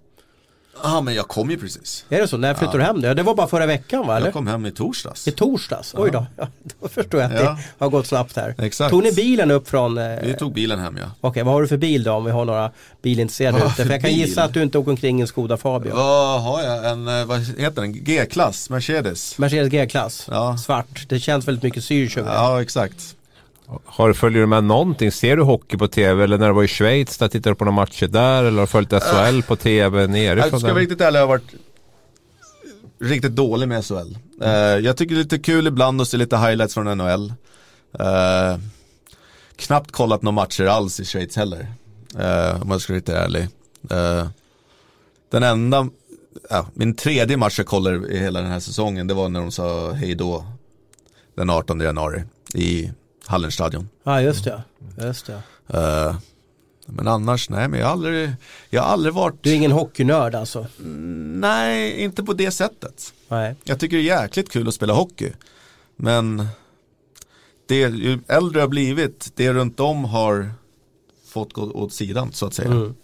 [0.82, 2.04] Ja, men jag kom ju precis.
[2.08, 2.36] Är det så?
[2.36, 3.14] När flyttade du hem då?
[3.14, 4.16] Det var bara förra veckan va?
[4.16, 4.26] Eller?
[4.26, 5.28] Jag kom hem i torsdags.
[5.28, 5.94] I torsdags?
[5.98, 6.26] Oj då.
[6.36, 6.48] Ja,
[6.80, 8.54] då förstår jag att det har gått snabbt här.
[8.58, 8.90] Exakt.
[8.90, 9.98] Tog ni bilen upp från...
[9.98, 11.06] Eh, Vi tog bilen hem ja.
[11.20, 12.70] Okej, vad har du för bil då om vi har några
[13.02, 13.68] bilintresserade ute?
[13.70, 14.18] För för jag kan bil?
[14.18, 15.94] gissa att du inte åker omkring i en Skoda Fabia.
[15.94, 16.90] Vad har jag?
[16.90, 18.04] En, eh, vad heter den?
[18.04, 19.38] G-klass, Mercedes.
[19.38, 20.56] Mercedes G-klass, Ja.
[20.58, 21.04] svart.
[21.08, 22.34] Det känns väldigt mycket syr över.
[22.34, 23.16] Ja, exakt.
[23.84, 25.12] Har du följer du med någonting?
[25.12, 27.64] Ser du hockey på tv eller när du var i Schweiz där tittar du på
[27.64, 30.60] några matcher där eller har du följt SHL på tv Jag nerifrån?
[30.60, 31.54] ska vara riktigt ärlig, jag har varit
[33.00, 34.16] riktigt dålig med SHL.
[34.42, 37.32] Eh, jag tycker det är lite kul ibland att se lite highlights från NHL.
[38.00, 38.58] Eh,
[39.56, 41.66] knappt kollat några matcher alls i Schweiz heller.
[42.18, 43.48] Eh, om jag ska vara riktigt ärlig.
[43.90, 44.28] Eh,
[45.30, 45.88] den enda,
[46.74, 49.92] min tredje match jag kollade i hela den här säsongen, det var när de sa
[49.92, 50.44] hej då.
[51.34, 52.22] Den 18 januari
[52.54, 52.90] i
[53.30, 53.88] Hallenstadion.
[54.02, 54.62] Ja, just det.
[55.02, 55.42] Just det.
[55.78, 56.16] Eh,
[56.86, 58.30] men annars, nej men jag har aldrig,
[58.70, 60.66] jag har aldrig varit, Du är ingen hockeynörd alltså?
[61.40, 63.12] nej inte på det sättet.
[63.28, 63.54] Nej.
[63.64, 65.32] Jag tycker det är jäkligt kul att spela hockey.
[65.96, 66.46] Men
[67.66, 70.50] det, ju äldre jag har blivit, det runt om har
[71.28, 72.70] fått gå åt sidan så att säga.
[72.70, 72.94] Mm.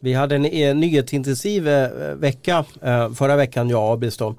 [0.00, 4.34] Vi hade en, en nyhetsintensiv eh, vecka eh, förra veckan, jag och Abis då.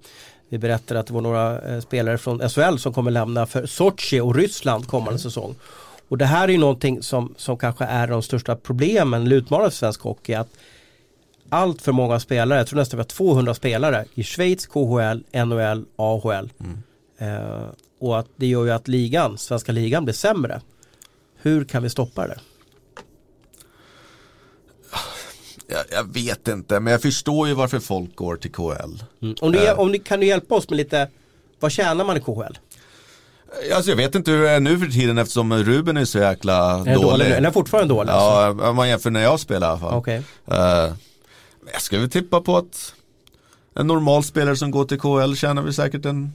[0.51, 4.19] Vi berättade att det var några eh, spelare från SHL som kommer lämna för Sochi
[4.19, 5.19] och Ryssland kommande mm.
[5.19, 5.55] säsong.
[6.07, 9.69] Och det här är ju någonting som, som kanske är de största problemen eller utmaningarna
[9.69, 10.33] för svensk hockey.
[10.33, 10.49] Att
[11.49, 15.85] allt för många spelare, jag tror nästan vi har 200 spelare i Schweiz, KHL, NHL,
[15.95, 16.49] AHL.
[16.59, 16.83] Mm.
[17.17, 17.65] Eh,
[17.99, 20.61] och att det gör ju att ligan, svenska ligan blir sämre.
[21.35, 22.39] Hur kan vi stoppa det?
[25.71, 29.03] Jag, jag, vet inte, men jag förstår ju varför folk går till KHL.
[29.21, 29.35] Mm.
[29.41, 31.09] Om, du, uh, om du, kan du hjälpa oss med lite,
[31.59, 32.57] vad tjänar man i KHL?
[33.75, 36.79] Alltså jag vet inte hur det är nu för tiden eftersom Ruben är så jäkla
[36.79, 37.01] är dålig.
[37.01, 37.25] dålig.
[37.25, 38.11] Eller fortfarande dålig?
[38.11, 38.65] Ja, alltså.
[38.65, 39.93] om man jämför när jag spelar i alla fall.
[39.93, 40.17] Okay.
[40.51, 40.93] Uh,
[41.73, 42.93] jag skulle tippa på att
[43.75, 46.33] en normal spelare som går till KHL tjänar väl säkert en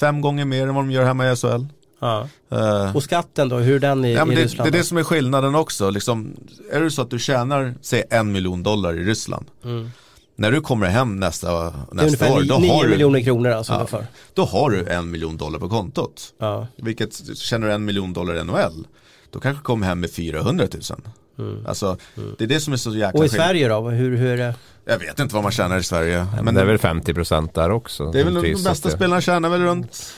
[0.00, 1.64] fem gånger mer än vad de gör hemma i SHL.
[2.04, 2.28] Ja.
[2.52, 4.70] Uh, och skatten då, hur är den i, ja, i det, Ryssland?
[4.70, 5.90] Det är det som är skillnaden också.
[5.90, 6.36] Liksom,
[6.72, 9.46] är det så att du tjänar, säg en miljon dollar i Ryssland.
[9.64, 9.90] Mm.
[10.36, 13.98] När du kommer hem nästa, nästa år, då 9 har du, miljoner kronor alltså ja.
[14.34, 16.34] Då har du en miljon dollar på kontot.
[16.38, 16.66] Ja.
[16.76, 18.86] Vilket, känner du en miljon dollar i NHL,
[19.30, 21.00] då kanske du kommer hem med 400 000.
[21.38, 21.66] Mm.
[21.66, 22.34] Alltså, mm.
[22.38, 24.54] det är det som är så jäkla Och i Sverige då, hur, hur är det?
[24.84, 26.26] Jag vet inte vad man tjänar i Sverige.
[26.34, 28.10] Men, men det är väl 50% där också.
[28.10, 30.14] Det är väl de bästa spelarna tjänar väl runt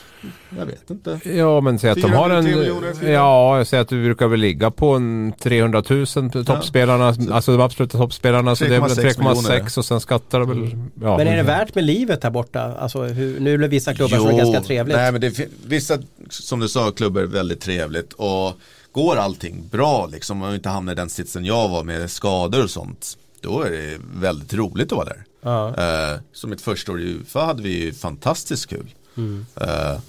[0.57, 1.19] jag vet inte.
[1.23, 3.11] Ja men säg att de har en...
[3.11, 6.05] Ja, jag säger att du brukar väl ligga på en 300 000
[6.45, 7.15] toppspelarna.
[7.19, 7.33] Ja.
[7.33, 8.55] Alltså de absoluta toppspelarna.
[8.55, 10.57] Så det är väl 3,6 och sen skattar de väl.
[10.57, 10.91] Mm.
[11.01, 11.17] Ja.
[11.17, 12.77] Men är det värt med livet här borta?
[12.79, 14.97] Alltså hur, nu är det vissa klubbar jo, som är ganska trevligt.
[14.97, 15.97] Nej men det vissa,
[16.29, 18.13] som du sa, klubbar är väldigt trevligt.
[18.13, 18.53] Och
[18.91, 22.63] går allting bra liksom, om man inte hamnar i den sitsen jag var med skador
[22.63, 23.17] och sånt.
[23.41, 25.23] Då är det väldigt roligt att vara där.
[25.41, 25.67] Ja.
[26.13, 28.93] Uh, som mitt första år i UFA hade vi ju fantastiskt kul.
[29.17, 29.45] Mm.
[29.61, 29.99] Uh,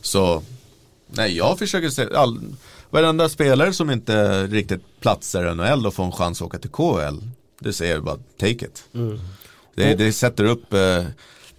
[0.00, 0.42] så
[1.06, 2.40] nej, jag försöker se all,
[2.90, 6.70] varenda spelare som inte riktigt platsar i NHL och får en chans att åka till
[6.70, 7.18] KHL.
[7.58, 8.84] Det säger jag bara take it.
[8.94, 9.20] Mm.
[9.74, 11.04] Det, det, sätter upp uh,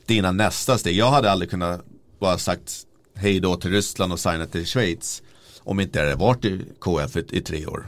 [0.06, 0.96] dina nästa steg.
[0.96, 1.82] Jag hade aldrig kunnat
[2.20, 5.22] bara sagt hej då till Ryssland och signa till Schweiz.
[5.64, 7.88] Om inte jag hade varit i KHL för, i tre år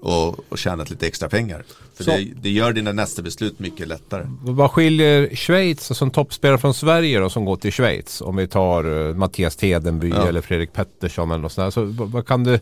[0.00, 1.64] och, och tjänat lite extra pengar.
[2.04, 4.22] För det, det, gör dina nästa beslut mycket lättare.
[4.42, 8.20] Vad skiljer Schweiz som toppspelare från Sverige då som går till Schweiz?
[8.20, 10.28] Om vi tar uh, Mattias Tedenby ja.
[10.28, 12.60] eller Fredrik Pettersson eller något sånt Så vad, kan du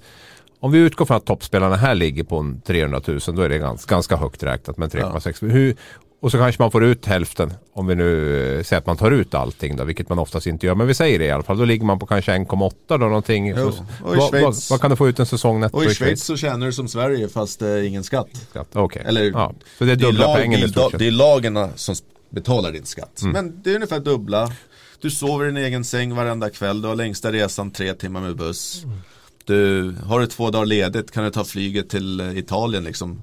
[0.61, 3.59] om vi utgår från att toppspelarna här ligger på en 300 000 då är det
[3.59, 5.68] ganska, ganska högt räknat med 3,6.
[5.68, 5.75] Ja.
[6.20, 9.11] Och så kanske man får ut hälften om vi nu eh, säger att man tar
[9.11, 10.74] ut allting då, vilket man oftast inte gör.
[10.74, 13.48] Men vi säger det i alla fall, då ligger man på kanske 1,8 då någonting.
[13.48, 16.24] Jo, vad, vad, vad, kan du få ut en säsong netto Och i, i Schweiz
[16.24, 18.29] så tjänar du som Sverige fast det är ingen skatt.
[18.50, 19.02] skatt okay.
[19.07, 20.98] Eller, ja, så det är dubbla det pengen i stort sett.
[20.98, 21.94] Det är lagen som
[22.31, 23.22] betalar din skatt.
[23.22, 23.33] Mm.
[23.33, 24.52] Men det är ungefär dubbla.
[25.00, 28.37] Du sover i din egen säng varenda kväll, du har längsta resan tre timmar med
[28.37, 28.85] buss.
[28.85, 28.96] Mm.
[29.44, 33.22] Du, har du två dagar ledigt kan du ta flyget till eh, Italien liksom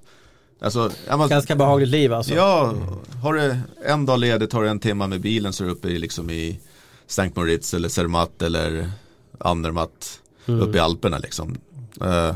[0.63, 2.34] Alltså, man, Ganska behagligt liv alltså.
[2.34, 2.73] Ja,
[3.21, 5.88] har du en dag ledigt, har du en timme med bilen så är du uppe
[5.88, 6.60] i, liksom i
[7.08, 8.91] Sankt Moritz eller Zermatt eller
[9.38, 10.62] Andermatt mm.
[10.62, 11.56] uppe i Alperna liksom.
[12.02, 12.36] Uh,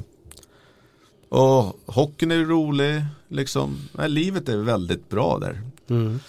[1.29, 3.77] och hockeyn är rolig, liksom.
[3.91, 5.61] Nej, livet är väldigt bra där.
[5.89, 6.19] Mm.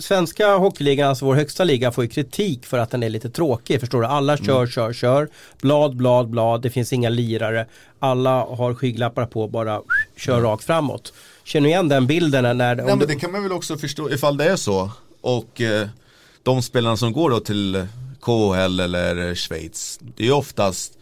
[0.00, 3.80] Svenska hockeyligan, alltså vår högsta liga, får ju kritik för att den är lite tråkig.
[3.80, 4.06] Förstår du?
[4.06, 4.66] Alla kör, mm.
[4.66, 5.28] kör, kör.
[5.60, 6.62] Blad, blad, blad.
[6.62, 7.66] Det finns inga lirare.
[7.98, 9.80] Alla har skygglappar på bara
[10.16, 10.44] kör mm.
[10.44, 11.12] rakt framåt.
[11.44, 12.42] Känner du igen den bilden?
[12.58, 14.90] När, Nej, men det kan man väl också förstå ifall det är så.
[15.20, 15.88] Och eh,
[16.42, 17.86] de spelarna som går då till
[18.20, 19.98] KHL eller Schweiz.
[20.16, 20.98] Det är oftast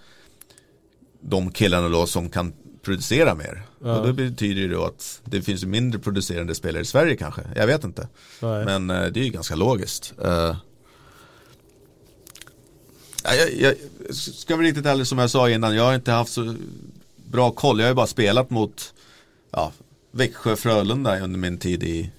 [1.20, 3.62] de killarna då som kan producera mer.
[3.82, 3.98] Ja.
[3.98, 7.42] Och det betyder ju då att det finns mindre producerande spelare i Sverige kanske.
[7.56, 8.08] Jag vet inte.
[8.42, 8.64] Nej.
[8.64, 10.14] Men uh, det är ju ganska logiskt.
[10.24, 10.56] Uh,
[13.24, 13.74] jag, jag,
[14.14, 16.54] ska vara riktigt ärlig som jag sa innan, jag har inte haft så
[17.16, 17.78] bra koll.
[17.78, 18.94] Jag har ju bara spelat mot
[19.50, 19.72] ja,
[20.10, 22.10] Växjö Frölunda under min tid i,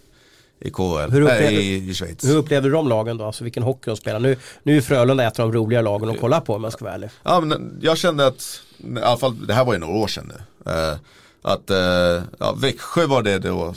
[0.61, 2.25] i KHL, hur upplevde, äh, i, i Schweiz.
[2.25, 3.25] Hur upplevde du de lagen då?
[3.25, 4.19] Alltså vilken hockey de spelar?
[4.19, 6.85] Nu, nu är Frölunda ett av de roliga lagen att kolla på om jag ska
[6.85, 7.09] vara ärlig.
[7.23, 10.31] Ja, men jag kände att, i alla fall, det här var ju några år sedan
[10.35, 10.71] nu.
[10.71, 10.97] Uh,
[11.41, 13.73] att uh, ja, Växjö var det då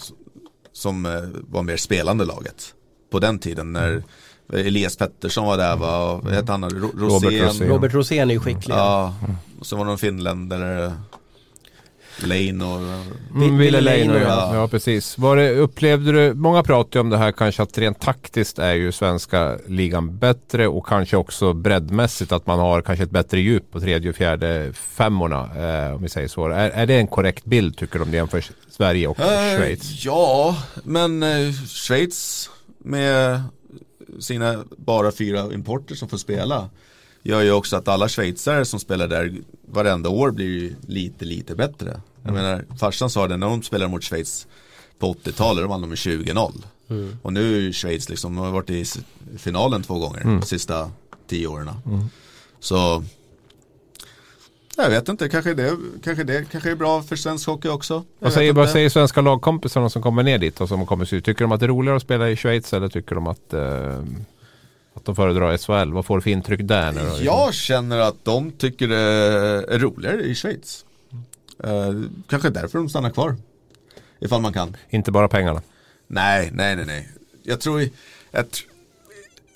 [0.73, 2.75] som uh, var mer spelande laget.
[3.11, 4.03] På den tiden när mm.
[4.67, 6.71] Elias Pettersson var där va, och vad hette han?
[6.71, 7.69] Robert Rosén.
[7.69, 8.75] Robert Rosén är ju skicklig.
[8.75, 9.15] Ja,
[9.61, 10.93] och så var det någon finländare.
[12.21, 12.81] Lane och...
[13.35, 14.55] Mm, Ville Lane, ja.
[14.55, 14.69] ja.
[14.69, 15.19] precis.
[15.19, 18.75] Var det, upplevde du, många pratar ju om det här kanske att rent taktiskt är
[18.75, 23.71] ju svenska ligan bättre och kanske också breddmässigt att man har kanske ett bättre djup
[23.71, 25.51] på tredje och fjärde femmorna.
[25.57, 26.47] Eh, om vi säger så.
[26.47, 30.05] Är, är det en korrekt bild tycker du om det jämför Sverige och eh, Schweiz?
[30.05, 33.43] Ja, men eh, Schweiz med
[34.21, 36.69] sina bara fyra importer som får spela
[37.23, 39.35] gör ju också att alla schweizare som spelar där
[39.69, 42.01] varenda år blir ju lite, lite bättre.
[42.23, 44.47] Jag menar, farsan sa det när de spelade mot Schweiz
[44.99, 46.53] på 80-talet, de vann de med 20-0.
[46.89, 47.17] Mm.
[47.23, 48.85] Och nu är ju Schweiz liksom, de har varit i
[49.39, 50.91] finalen två gånger de sista
[51.27, 51.71] tio åren.
[52.61, 53.05] Så
[54.77, 58.05] jag vet inte, kanske det, kanske det kanske är bra för svensk hockey också.
[58.19, 61.25] Vad säger, vad säger svenska lagkompisarna som kommer ner dit och som kommer se ut?
[61.25, 64.03] Tycker de att det är roligare att spela i Schweiz eller tycker de att, eh,
[64.95, 65.93] att de föredrar SHL?
[65.93, 66.93] Vad får du för intryck där?
[66.93, 67.25] Nu då?
[67.25, 68.97] Jag känner att de tycker det
[69.69, 70.85] är roligare i Schweiz.
[71.65, 71.93] Eh,
[72.29, 73.37] kanske därför de stannar kvar.
[74.21, 74.77] Ifall man kan.
[74.91, 75.63] Inte bara pengarna.
[76.07, 77.09] Nej, nej, nej, nej.
[77.43, 77.89] Jag tror,
[78.31, 78.45] jag,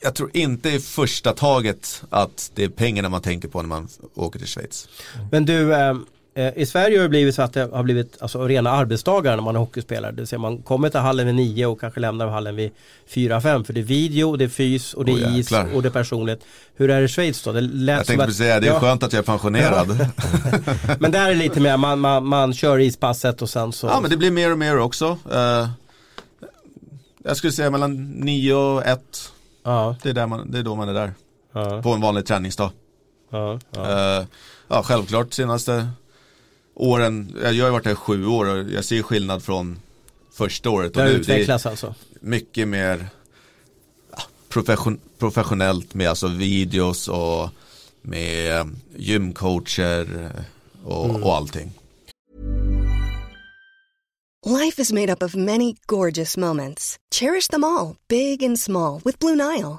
[0.01, 3.89] jag tror inte i första taget att det är pengarna man tänker på när man
[4.15, 4.89] åker till Schweiz.
[5.31, 5.97] Men du, eh,
[6.57, 9.55] i Sverige har det blivit så att det har blivit alltså, rena arbetsdagar när man
[9.57, 10.11] är hockeyspelare.
[10.13, 12.71] Det vill säga man kommer till hallen vid nio och kanske lämnar hallen vid
[13.09, 13.65] fyra, fem.
[13.65, 15.91] För det är video, det är fys och det är Åh, is och det är
[15.91, 16.45] personligt.
[16.77, 17.53] Hur är det i Schweiz då?
[17.53, 19.89] Det lät Jag tänkte att- precis säga, det är Ja, skönt att jag är pensionerad.
[21.01, 23.87] Men där är det lite mer, man, man, man kör ispasset och sen så.
[23.87, 25.19] Ja, men det blir mer och mer också.
[25.33, 25.69] Eh,
[27.25, 29.01] jag skulle säga mellan 9 och 1.
[29.65, 31.13] ja, Det är, där man, det är då man är där.
[31.53, 32.71] ja, På en vanlig träningsdag.
[33.31, 34.19] ja, ja.
[34.19, 34.25] Eh,
[34.69, 35.89] ja, självklart senaste
[36.77, 39.79] åren, jag har ju varit där i sju år och jag ser skillnad från
[40.33, 41.19] första året Det och har nu.
[41.19, 41.95] Det är utvecklats alltså.
[42.21, 43.09] mycket mer
[44.49, 47.49] profession, professionellt med alltså videos och
[48.03, 50.43] med gymcoacher eh,
[50.85, 51.73] och, och allting.
[54.47, 56.97] Life is made up of many gorgeous moments.
[57.15, 59.79] Cherish them all, big and small, with Blue Nile.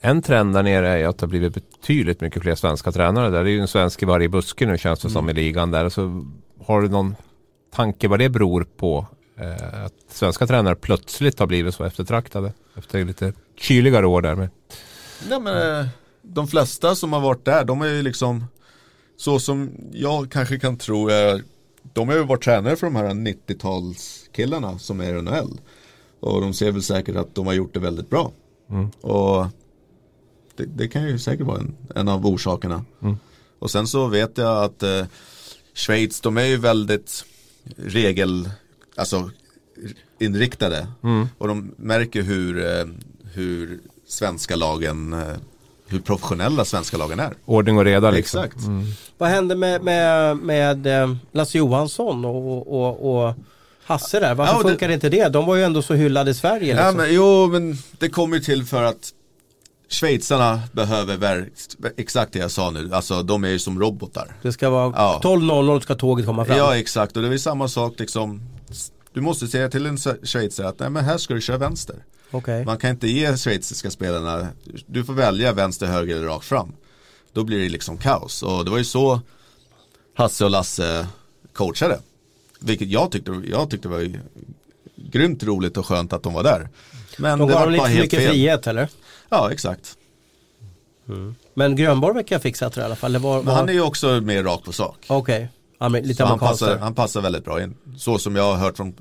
[0.00, 3.44] En trend där nere är att det har blivit betydligt mycket fler svenska tränare där.
[3.44, 5.88] Det är ju en svensk i varje buske nu känns det som i ligan där.
[5.88, 6.26] Så
[6.66, 7.16] har du någon
[7.74, 9.06] tanke vad det beror på?
[9.36, 14.34] Eh, att svenska tränare plötsligt har blivit så eftertraktade efter lite kyligare år där.
[14.34, 14.48] Med.
[15.28, 15.86] Nej, men, eh,
[16.22, 18.44] de flesta som har varit där, de är ju liksom
[19.16, 21.42] så som jag kanske kan tro är
[21.92, 25.60] de har ju varit tränare för de här 90-talskillarna som är i NHL.
[26.20, 28.32] Och de ser väl säkert att de har gjort det väldigt bra.
[29.00, 29.46] Och
[30.58, 32.84] det, det kan ju säkert vara en, en av orsakerna.
[33.58, 35.04] Och sen så vet jag att eh,
[35.74, 37.24] Schweiz, de är ju väldigt
[37.76, 38.50] regel,
[38.96, 39.30] alltså
[40.20, 40.86] inriktade.
[41.38, 42.84] Och de märker hur, eh,
[43.32, 45.36] hur svenska lagen, eh,
[45.86, 47.34] hur professionella svenska lagen är.
[47.44, 48.44] Ordning och reda liksom.
[48.44, 48.64] Exakt.
[49.18, 53.34] Vad hände med, med, med eh, Lasse Johansson och, och, och
[53.84, 54.34] Hasse där?
[54.34, 55.28] Varför Ja, det- funkar inte det?
[55.28, 56.76] De var ju ändå så hyllade i Sverige.
[56.76, 56.96] Ja, Liksom.
[56.96, 59.12] men, jo, men det kommer ju till för att
[59.88, 61.48] Schweizarna behöver ver-
[61.96, 64.36] exakt det jag sa nu, alltså de är ju som robotar.
[64.42, 65.20] Det ska vara Ja.
[65.24, 66.56] 12.00 ska tåget komma fram.
[66.58, 68.40] Ja exakt och det är samma sak liksom
[69.12, 71.96] Du måste säga till en schweizare att nej men här ska du köra vänster
[72.30, 72.64] Okej.
[72.64, 74.48] Man kan inte ge schweiziska spelarna
[74.86, 76.72] Du får välja vänster, höger eller rakt fram
[77.32, 79.20] Då blir det liksom kaos och det var ju så
[80.14, 81.06] Hasse och Lasse
[81.52, 81.98] coachade
[82.60, 84.12] Vilket jag tyckte, jag tyckte var
[84.96, 86.68] grymt roligt och skönt att de var där
[87.18, 88.88] Men De det var dem lite för mycket fel frihet eller?
[89.28, 89.96] Ja exakt
[91.54, 93.18] Men Grönborg verkar ha fixat det i alla fall.
[93.18, 93.54] Var, Men var...
[93.54, 95.48] han är ju också mer rak på sak Okej.
[95.80, 97.74] Ja, lite Så han passar, han passar väldigt bra in.
[97.98, 98.94] Så som jag har hört från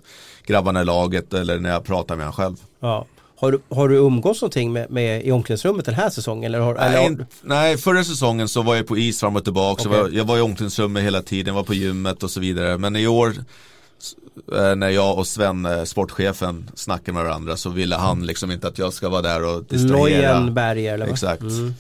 [0.46, 2.56] grabbarna i laget eller när jag pratar med honom själv.
[2.80, 3.06] Ja.
[3.40, 6.44] Har du, har du umgås någonting med, med, i omklädningsrummet den här säsongen?
[6.44, 9.36] Eller har, eller Nej, har, inte- nej, förra säsongen så var jag på is fram
[9.36, 9.90] och tillbaka.
[9.90, 10.02] Okej.
[10.02, 12.78] var, jag var i omklädningsrummet hela tiden, var på gymmet och så vidare.
[12.78, 13.34] Men i år
[14.76, 18.78] när jag och Sven, eh, sportchefen, snackade med varandra så ville han liksom inte att
[18.78, 20.40] jag ska vara där och distrahera.
[20.40, 21.14] Lojenberger eller vad?
[21.14, 21.42] Exakt.
[21.42, 21.74] Mm.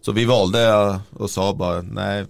[0.00, 2.26] Så vi valde eh, och sa bara nej,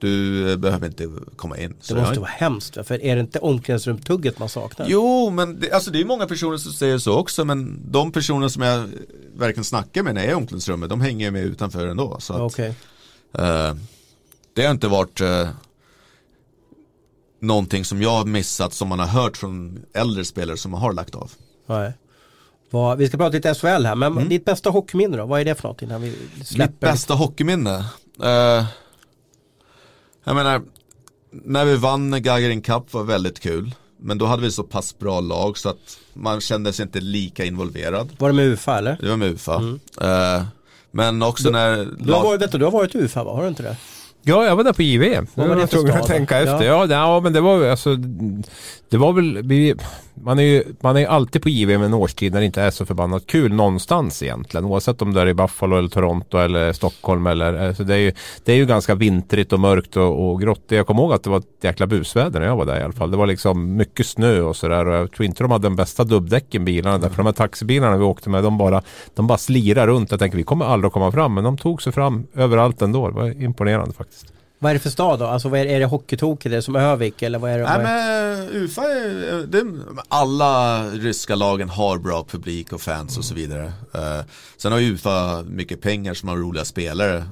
[0.00, 1.74] du eh, behöver inte komma in.
[1.80, 2.78] Så Det måste jag- vara hemskt.
[2.86, 4.86] För är det inte omklädningsrumtugget man saknar?
[4.88, 8.48] Jo, men det, alltså det är många personer som säger så också men de personer
[8.48, 8.88] som jag
[9.36, 12.16] verkligen snackar med när jag är i omklädningsrummet de hänger med utanför ändå.
[12.20, 12.74] Så att, Okej.
[13.38, 13.74] eh,
[14.54, 15.48] det har inte varit eh,
[17.42, 21.14] någonting som jag har missat som man har hört från äldre spelare som har lagt
[21.14, 21.30] av.
[21.66, 21.92] Nej.
[22.70, 25.26] Vad- vi ska prata lite SHL här, men ditt bästa hockeyminne då?
[25.26, 26.10] Vad är det för något innan vi
[26.44, 26.54] släpper?
[26.54, 26.66] Mm.
[26.70, 27.84] Mitt bästa hockeyminne?
[28.22, 28.64] Eh,
[30.24, 30.62] jag menar,
[31.30, 33.74] när vi vann Gagarin Cup var väldigt kul.
[34.04, 37.44] Men då hade vi så pass bra lag så att man kände sig inte lika
[37.44, 38.08] involverad.
[38.18, 38.98] Var det med UFA eller?
[39.00, 39.54] Det var med UFA.
[40.00, 40.44] Eh,
[40.90, 43.32] men också när Du har, varit, vet du, du har varit UFA va?
[43.34, 43.76] Har du inte det?
[44.24, 45.26] Ja, jag var där på JVM.
[45.34, 46.64] Vad var det jag för stad att tänka efter.
[46.64, 46.86] Ja.
[46.86, 47.96] Ja, men det var alltså,
[48.90, 49.74] det var väl, vi,
[50.14, 52.86] man är ju man är alltid på JVM en årstid när det inte är så
[52.86, 54.64] förbannat kul någonstans egentligen.
[54.66, 58.12] Oavsett om det är i Buffalo eller Toronto eller Stockholm eller, alltså det är ju,
[58.44, 60.64] det är ju ganska vintrigt och mörkt och, och grått.
[60.68, 62.92] Jag kommer ihåg att det var ett jäkla busväder när jag var där i alla
[62.92, 63.10] fall.
[63.10, 66.04] Det var liksom mycket snö och sådär och jag tror inte de hade den bästa
[66.04, 67.08] dubbdäcken bilarna där.
[67.08, 68.82] För de här taxibilarna vi åkte med, de bara,
[69.14, 70.10] de bara slirar runt.
[70.10, 73.08] Jag tänker vi kommer aldrig komma fram, men de tog sig fram överallt ändå.
[73.08, 74.11] Det var imponerande faktiskt.
[74.62, 75.26] Vad är det för stad då?
[75.26, 76.44] Alltså vad är, är det hockeytok?
[76.44, 77.64] Det som Övik eller vad är det?
[77.64, 79.64] Nej men Ufa är, det,
[80.08, 83.72] alla ryska lagen har bra publik och fans och så vidare.
[83.94, 84.20] Eh,
[84.56, 87.24] sen har ju Ufa mycket pengar som har roliga spelare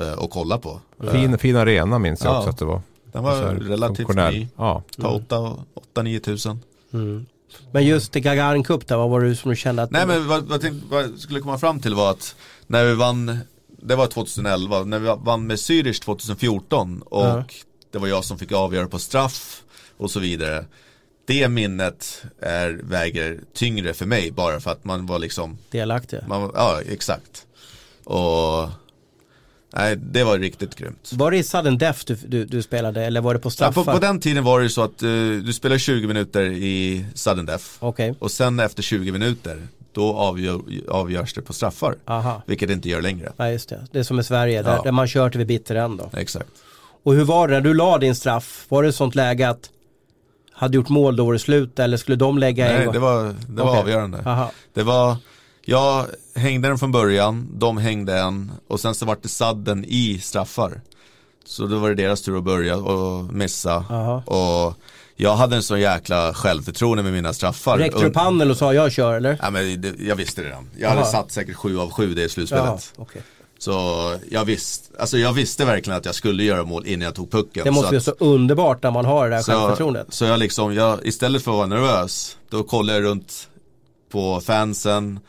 [0.00, 0.80] uh, att kolla på.
[1.12, 2.38] Fin, fin arena minns jag Ja.
[2.38, 2.82] också att det var.
[3.12, 4.48] den var här relativt ny.
[4.56, 4.82] Ja.
[5.28, 5.58] Ta
[5.94, 6.60] 8-9 tusen.
[6.92, 7.26] Mm.
[7.72, 9.90] Men just i Gagarin Cup där, vad var det som du kände att...
[9.90, 12.34] Nej men vad, vad, jag tänkte, vad jag skulle komma fram till var att
[12.66, 13.38] när vi vann,
[13.82, 17.44] det var 2011, när vi vann med Zürich 2014 och Ja.
[17.92, 19.62] det var jag som fick avgöra på straff
[19.96, 20.64] och så vidare.
[21.26, 26.18] Det minnet är, väger tyngre för mig bara för att man var liksom, Delaktig.
[26.28, 27.46] man, ja exakt.
[28.04, 28.68] Och
[29.76, 31.10] nej, det var riktigt grymt.
[31.12, 33.84] Var det i sudden death du, du, du spelade eller var det på Ja, straffar?
[33.84, 35.08] på, på den tiden var det så att eh,
[35.44, 40.60] du spelar 20 minuter i sudden death Okej, och sen efter 20 minuter då avgör,
[40.88, 41.94] avgörs det på straffar.
[42.06, 42.42] aha.
[42.46, 43.32] Vilket det inte gör längre.
[43.36, 43.86] Ja just det.
[43.92, 44.82] Det är som i Sverige där, Ja.
[44.82, 46.10] där man kör till vid bitter ända.
[46.16, 46.48] Exakt.
[47.02, 48.66] Och hur var det när du la din straff?
[48.68, 49.70] Var det ett sånt läge att
[50.52, 52.92] hade gjort mål då var det slut eller skulle de lägga en Nej, gång?
[52.94, 53.80] det var, det var Okej.
[53.80, 54.22] avgörande.
[54.26, 54.50] Aha.
[54.74, 55.16] Det var,
[55.64, 60.18] jag hängde den från början, de hängde en och sen så vart det sadden i
[60.22, 60.80] straffar.
[61.44, 63.74] Så då var det deras tur att börja och missa.
[63.90, 64.22] Aha.
[64.26, 64.74] Och
[65.22, 67.78] jag hade en så jäkla självförtroende med mina straffar.
[67.78, 69.38] Räckte du upp handen och sa jag kör eller?
[69.42, 70.70] Ja, men det, jag visste det redan.
[70.78, 71.10] Jag hade Aha.
[71.10, 72.64] satt säkert sju av sju det i slutspelet.
[72.66, 73.22] Jaha, okej.
[73.58, 73.72] Så
[74.30, 77.64] jag visste, alltså jag visste verkligen att jag skulle göra mål innan jag tog pucken.
[77.64, 80.06] Det måste så att- så underbart när man har det där så, självförtroendet.
[80.10, 83.48] så jag liksom, jag, istället för att vara nervös, då kollade jag runt
[84.12, 85.20] på fansen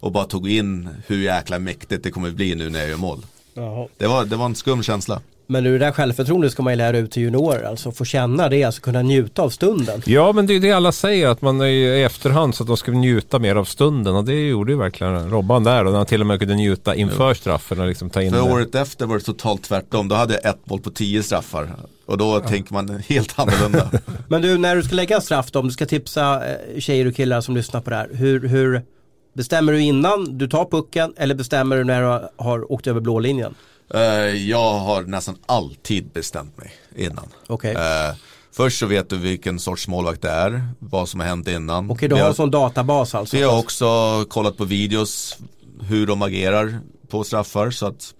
[0.00, 3.26] och bara tog in hur jäkla mäktigt det kommer bli nu när jag gör mål.
[3.54, 3.88] Jaha.
[3.98, 5.20] Det var, det var en skum känsla.
[5.50, 7.62] Men nu det där självförtroendet ska man ju lära ut till juniorer.
[7.64, 10.02] Alltså få känna det, alltså kunna njuta av stunden.
[10.06, 12.76] Ja, men det är det alla säger att man är i efterhand så att de
[12.76, 16.06] ska njuta mer av stunden och det gjorde ju verkligen Robban där och när han
[16.06, 18.52] till och med kunde njuta inför straffen och liksom ta in För det.
[18.52, 20.08] året efter var det totalt tvärtom.
[20.08, 21.68] Då hade jag ett mål på tio straffar.
[22.06, 23.90] Och då tänker man helt annorlunda.
[24.28, 27.14] Men du, när du ska lägga straff då, om du ska tipsa eh, tjejer och
[27.16, 28.08] killar som lyssnar på det här.
[28.12, 28.82] Hur, hur
[29.34, 33.00] bestämmer du innan du tar pucken eller bestämmer du när du har- har åkt över
[33.00, 33.54] blå linjen?
[33.94, 34.00] Eh,
[34.48, 37.28] jag har nästan alltid bestämt mig innan.
[37.46, 37.74] Okej.
[37.74, 38.14] Eh,
[38.52, 41.90] först så vet du vilken sorts målvakt det är, vad som har hänt innan.
[41.90, 43.36] Okej, du Vi har har- en sån databas alltså?
[43.36, 43.86] Vi har också
[44.28, 45.38] kollat på videos
[45.82, 48.14] hur de agerar på straffar så att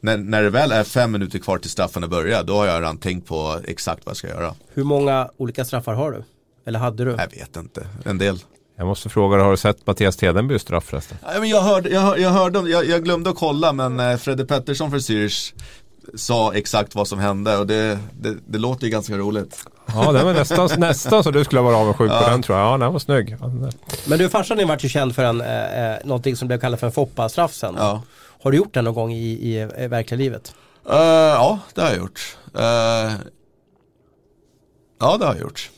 [0.00, 2.98] när, när det väl är fem minuter kvar till straffarna börjar då har jag redan
[2.98, 4.54] tänkt på exakt vad jag ska göra.
[4.74, 6.24] Hur många olika straffar har du?
[6.66, 7.10] Eller hade du?
[7.10, 8.38] Jag vet inte, en del.
[8.76, 11.18] Jag måste fråga dig, har du sett Mattias Tedenbys straff förresten?
[11.22, 14.44] Ja, men jag, hörde, jag, jag, hörde, jag, jag glömde att kolla men eh, Fredde
[14.44, 15.54] Pettersson för Zürich
[16.14, 19.64] sa exakt vad som hände och det, det, det låter ju ganska roligt.
[19.86, 22.66] Ja, det var nästan, nästan så du skulle vara avundsjuk på den tror jag.
[22.66, 23.36] Ja, den var snygg.
[23.40, 23.50] Ja,
[24.06, 26.80] Men du, farsan din vart ju känd för en, eh, eh, någonting som blev kallat
[26.80, 27.74] för en Foppa-straff sen.
[27.78, 28.02] Ja.
[28.42, 30.54] Har du gjort det någon gång i, i, i verkliga livet?
[30.90, 32.36] Eh, ja, det har jag gjort.
[32.54, 33.12] Eh,
[35.00, 35.70] ja, det har jag gjort.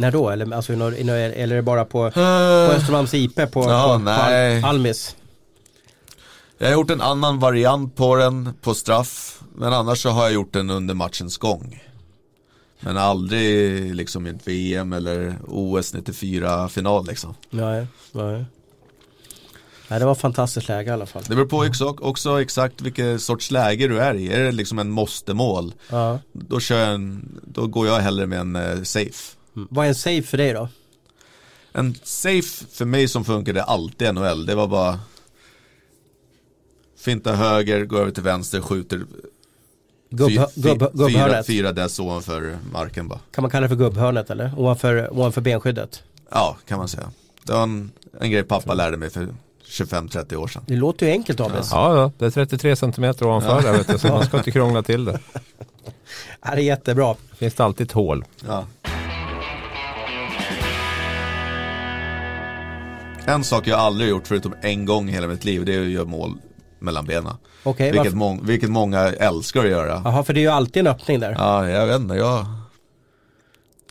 [0.00, 0.30] När då?
[0.30, 4.62] Eller, alltså, eller är det bara på, på Eh, Östermalms IP på, Ja, på, nej.
[4.62, 5.16] på Almis?
[6.58, 9.40] Jag har gjort en annan variant på den på straff.
[9.54, 11.82] Men annars så har jag gjort den under matchens gång.
[12.80, 17.34] Men aldrig liksom i ett VM eller OS 94 final liksom.
[17.50, 18.44] Nej, nej.
[19.88, 21.22] Nej, det var fantastiskt läge i alla fall.
[21.28, 24.32] Det beror på också, också exakt vilket sorts läge du är i.
[24.32, 26.18] Är det liksom en måste-mål, Ja.
[26.32, 29.34] då, kör en, då går jag hellre med en eh, safe.
[29.58, 29.68] Mm.
[29.70, 30.68] Vad är en safe för dig då?
[31.72, 34.46] En safe för mig som funkar det är alltid NHL.
[34.46, 35.00] Det var bara
[36.98, 39.06] finta höger, gå över till vänster, skjuter
[40.10, 41.46] Gubb, fy- gubb, fy- fyra, gubbhörnet?
[41.46, 43.20] fyra dess ovanför marken bara.
[43.30, 44.52] Kan man kalla det för gubbhörnet eller?
[44.56, 46.02] Ovanför, ovanför benskyddet?
[46.30, 47.10] Ja, kan man säga.
[47.44, 47.90] Det var en,
[48.20, 49.28] en grej pappa lärde mig för
[49.66, 50.62] 25-30 år sedan.
[50.66, 51.68] Det låter ju enkelt Abis.
[51.72, 54.82] Ja, ja, det är 33 centimeter ovanför där vet du, så man ska inte krångla
[54.82, 55.20] till det.
[55.32, 55.40] Ja.
[56.42, 57.16] Det är jättebra.
[57.36, 58.24] Finns det alltid ett hål.
[58.46, 58.66] Ja.
[63.28, 65.88] En sak jag aldrig gjort förutom en gång i hela mitt liv det är att
[65.88, 66.34] göra mål
[66.78, 67.32] mellan benen.
[67.62, 70.02] Okej, vilket, mång, vilket många älskar att göra.
[70.04, 71.36] Jaha, för det är ju alltid en öppning där.
[71.38, 72.46] Ja, jag vet inte, jag,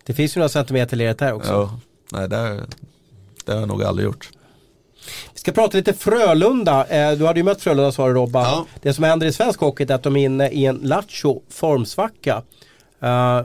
[0.04, 1.52] Det finns ju några centimeter ledigt där också.
[1.52, 1.80] ja,
[2.12, 2.66] nej det,
[3.46, 4.30] det har jag nog aldrig gjort.
[5.34, 6.86] Vi ska prata lite Frölunda.
[6.86, 8.44] Eh, du hade ju mött Frölunda sa du Robban.
[8.44, 8.66] Ja.
[8.82, 12.44] Det som händer i svensk hockey är att de är inne i en lattjo formsvacka.
[13.04, 13.42] Uh,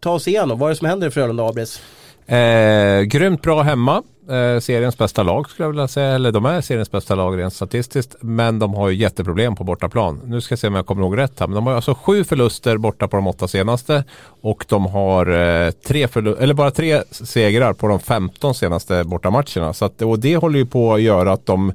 [0.00, 1.80] ta oss igenom, vad är det som händer i Frölunda Abris?
[2.26, 4.02] Eh, grymt bra hemma.
[4.30, 6.14] Eh, seriens bästa lag skulle jag vilja säga.
[6.14, 8.16] Eller de är seriens bästa lag rent statistiskt.
[8.20, 10.20] Men de har ju jätteproblem på bortaplan.
[10.24, 11.46] Nu ska jag se om jag kommer ihåg rätt här.
[11.46, 14.04] Men de har alltså sju förluster borta på de åtta senaste.
[14.40, 19.72] Och de har eh, tre förlu- eller bara tre segrar på de 15 senaste bortamatcherna.
[19.72, 21.72] Så att, och det håller ju på att göra att de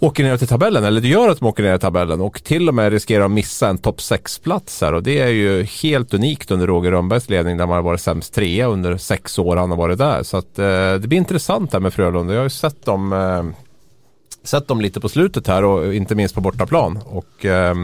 [0.00, 2.68] åker ner till tabellen, eller det gör att de åker ner i tabellen och till
[2.68, 6.50] och med riskerar att missa en topp 6-plats här och det är ju helt unikt
[6.50, 9.76] under Roger Rönnbergs ledning där man har varit sämst trea under sex år han har
[9.76, 10.22] varit där.
[10.22, 12.32] Så att eh, det blir intressant här med Frölunda.
[12.32, 13.44] Jag har ju sett dem, eh,
[14.44, 16.98] sett dem lite på slutet här och inte minst på bortaplan.
[17.04, 17.74] Och, eh,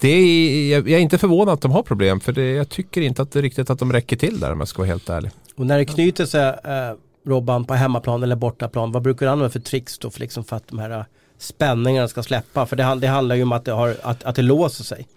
[0.00, 3.22] det är, jag är inte förvånad att de har problem för det, jag tycker inte
[3.22, 5.30] att det riktigt att de räcker till där om jag ska vara helt ärlig.
[5.56, 6.92] Och när det knyter sig eh,
[7.26, 10.56] Robban på hemmaplan eller bortaplan, vad brukar du använda för tricks då för, liksom för
[10.56, 11.04] att de här
[11.38, 12.66] spänningarna ska släppa?
[12.66, 15.08] För det, det handlar ju om att det, har, att, att det låser sig.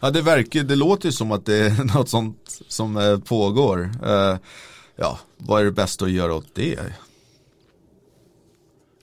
[0.00, 3.90] Ja det verkar, det låter ju som att det är något sånt som eh, pågår.
[4.06, 4.36] Eh,
[4.96, 6.78] ja, vad är det bästa att göra åt det?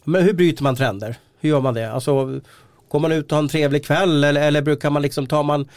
[0.04, 1.18] Men hur bryter man trender?
[1.40, 1.92] Hur gör man det?
[1.92, 2.42] Alltså,
[2.90, 5.68] går man ut och har en trevlig kväll eller, eller brukar man liksom, ta man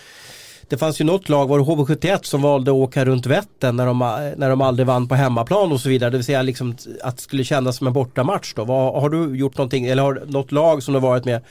[0.71, 3.87] det fanns ju något lag, var det HV71 som valde att åka runt Vättern när
[3.87, 3.99] de,
[4.37, 6.11] när de aldrig vann på hemmaplan och så vidare.
[6.11, 8.65] Det vill säga liksom att det skulle kännas som en bortamatch då.
[8.65, 11.43] Vad, har du gjort någonting, eller har något lag som du varit med,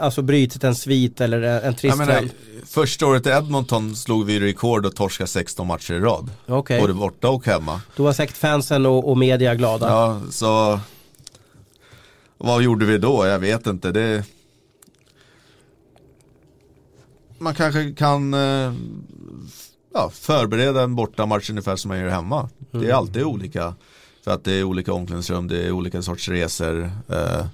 [0.00, 2.28] alltså brytit en svit eller en trist menar,
[2.66, 6.30] Första året i Edmonton slog vi rekord och torskade 16 matcher i rad.
[6.46, 6.80] Okay.
[6.80, 7.80] Både borta och hemma.
[7.96, 9.88] Då var säkert fansen och, och media glada.
[9.88, 10.80] Ja, så
[12.38, 13.26] vad gjorde vi då?
[13.26, 13.90] Jag vet inte.
[13.90, 14.22] Det
[17.38, 18.72] man kanske kan eh,
[19.94, 22.38] ja, förbereda en bortamatch ungefär som man gör hemma.
[22.38, 22.50] Mm.
[22.70, 22.96] Det är mm.
[22.96, 23.74] alltid olika.
[24.24, 26.90] För att det är olika omklädningsrum, det är olika sorts resor.
[27.08, 27.46] Eh,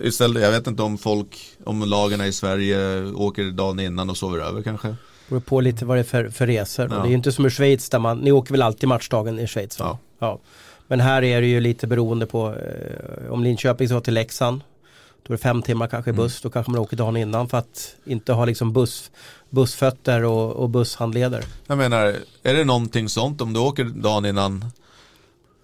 [0.00, 4.38] istället, jag vet inte om folk, om lagarna i Sverige åker dagen innan och sover
[4.38, 4.88] över kanske.
[4.88, 4.96] Det
[5.28, 6.88] beror på lite vad det är för, för resor.
[6.90, 6.96] Ja.
[6.96, 9.46] Det är ju inte som i Schweiz där man, ni åker väl alltid matchdagen i
[9.46, 9.76] Schweiz?
[9.78, 9.98] Ja.
[10.18, 10.38] ja.
[10.86, 14.60] Men här är det ju lite beroende på eh, om Linköping ska till Leksand
[15.28, 16.24] då är det fem timmar kanske i mm.
[16.24, 16.40] buss.
[16.40, 19.10] Då kanske man åker dagen innan för att inte ha liksom buss,
[19.50, 21.44] bussfötter och, och busshandleder.
[21.66, 24.64] Jag menar, är det någonting sånt om du åker dagen innan,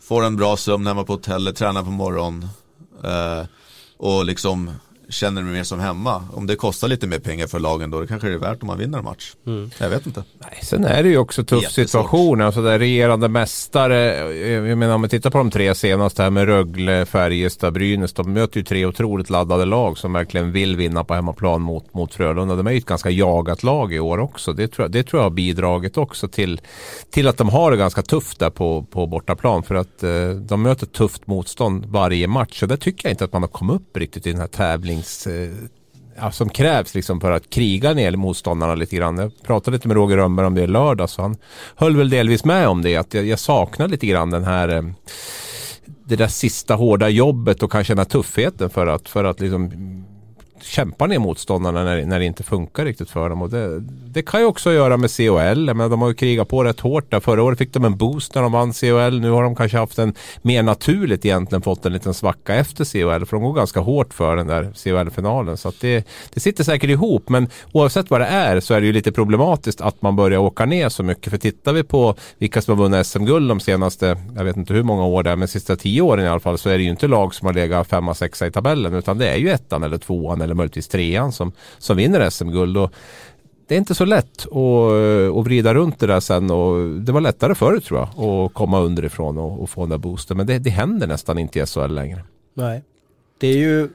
[0.01, 2.49] får en bra sömn hemma på hotellet, tränar på morgonen
[3.05, 3.47] eh,
[3.97, 4.71] och liksom
[5.09, 6.25] känner mig mer som hemma.
[6.33, 8.67] Om det kostar lite mer pengar för lagen då, det kanske det är värt om
[8.67, 9.33] man vinner en match.
[9.47, 9.71] Mm.
[9.79, 10.25] Jag vet inte.
[10.39, 12.41] Nej, sen är det ju också tuff situation.
[12.41, 13.99] Alltså där regerande mästare,
[14.69, 18.13] jag menar om vi tittar på de tre senaste här med Rögle, Färjestad, Brynäs.
[18.13, 22.15] De möter ju tre otroligt laddade lag som verkligen vill vinna på hemmaplan mot, mot
[22.15, 22.57] Frölunda.
[22.57, 24.53] De är ju ett ganska jagat lag i år också.
[24.53, 26.61] Det tror jag, det tror jag har bidragit också till,
[27.11, 29.63] till att de har det ganska tufft där på, på bortaplan.
[29.63, 32.63] För att eh, de möter tufft motstånd varje match.
[32.63, 34.94] Och där tycker jag inte att man har kommit upp riktigt i den här tävlingen
[35.03, 35.69] träningseh,
[36.17, 39.19] ja, som krävs liksom för att kriga ner motståndarna lite grann.
[39.19, 41.37] Jag pratade lite med Roger Rönnberg om det i lördag så han
[41.77, 42.97] höll väl delvis med om det.
[42.97, 44.83] Att jag, jag saknar lite grann den här eh,
[46.07, 49.71] det där sista hårda jobbet och kanske den här tuffheten för att, för att liksom
[50.61, 53.43] kämpar ner motståndarna när, när det inte funkar riktigt för dem.
[53.43, 53.81] Och det,
[54.15, 55.75] det kan ju också göra med COL.
[55.75, 57.21] Men de har ju krigat på rätt hårt där.
[57.21, 59.21] Förra året fick de en boost när de vann COL.
[59.21, 63.27] Nu har de kanske haft en mer naturligt egentligen fått en liten svacka efter COL.
[63.27, 65.57] För de går ganska hårt för den där COL-finalen.
[65.57, 67.29] Så att det, det sitter säkert ihop.
[67.29, 70.67] Men oavsett vad det är så är det ju lite problematiskt att man börjar åka
[70.67, 71.31] ner så mycket.
[71.31, 74.83] För tittar vi på vilka som har vunnit SM-guld de senaste, jag vet inte hur
[74.83, 76.91] många år det är, men sista tio åren i alla fall så är det ju
[76.91, 78.95] inte lag som har legat femma, sexa i tabellen.
[78.95, 82.77] Utan det är ju ettan eller tvåan eller möjligtvis trean som, som vinner SM-guld.
[83.69, 87.13] det är inte så lätt att, eh, att vrida runt det där sen och det
[87.13, 90.37] var lättare förut tror jag att komma underifrån och, och få den där boosten.
[90.37, 92.25] Men det, det händer nästan inte i SHL längre.
[92.55, 92.83] Nej,
[93.39, 93.89] det är ju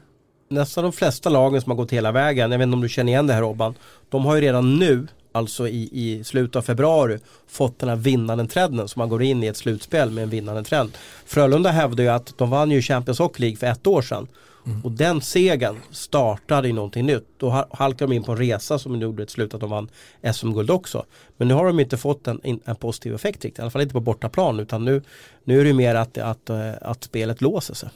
[0.50, 2.52] nästan de flesta lagen som har gått hela vägen.
[2.52, 3.76] Jag vet inte om du känner igen det här Robban.
[4.10, 8.47] De har ju redan nu, alltså i, i slutet av februari, fått den här vinnande
[8.47, 8.88] trenden.
[8.88, 10.91] Så man går in i ett slutspel med en vinnande trend.
[11.26, 14.28] Frölunda hävdar ju att de vann ju Champions Hockey League för ett år sedan.
[14.70, 14.82] Mm.
[14.84, 17.28] Och den segern startade i någonting nytt.
[17.38, 19.89] Då halkade de in på en resa som gjorde ett slut att de vann
[20.34, 21.05] SM-guld också.
[21.38, 23.59] Men nu har de inte fått en, en positiv effekt riktigt.
[23.59, 24.59] I alla fall inte på bortaplan.
[24.59, 25.01] Utan nu,
[25.43, 27.89] nu är det mer att, att, eh, att spelet låser sig.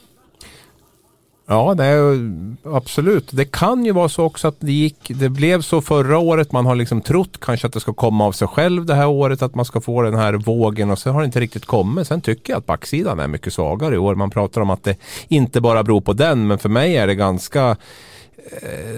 [1.46, 2.30] Ja, det är,
[2.64, 3.28] absolut.
[3.30, 6.52] Det kan ju vara så också att det gick, det blev så förra året.
[6.52, 9.42] Man har liksom trott kanske att det ska komma av sig själv det här året,
[9.42, 12.06] att man ska få den här vågen och sen har det inte riktigt kommit.
[12.06, 14.14] Sen tycker jag att backsidan är mycket svagare i år.
[14.14, 14.96] Man pratar om att det
[15.28, 17.76] inte bara beror på den, men för mig är det ganska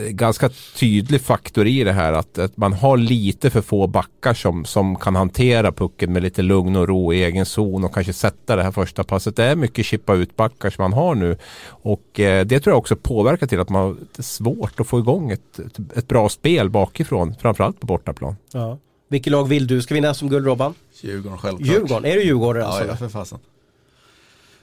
[0.08, 4.64] ganska tydlig faktor i det här att, att, man har lite för få backar som,
[4.64, 8.56] som kan hantera pucken med lite lugn och ro i egen zon och kanske sätta
[8.56, 9.36] det här första passet.
[9.36, 11.36] Det är mycket chippa ut backar som man har nu
[11.68, 15.30] och eh, det tror jag också påverkar till att man har svårt att få igång
[15.30, 18.36] ett, ett, ett bra spel bakifrån, framförallt på bortaplan.
[18.52, 18.78] Ja.
[19.08, 20.74] Vilket lag vill du ska vinna som guld Robban?
[21.00, 21.68] Djurgården självklart.
[21.68, 22.88] Djurgården, är du Djurgårdare ja, alltså?
[22.88, 23.38] Ja, för fasen.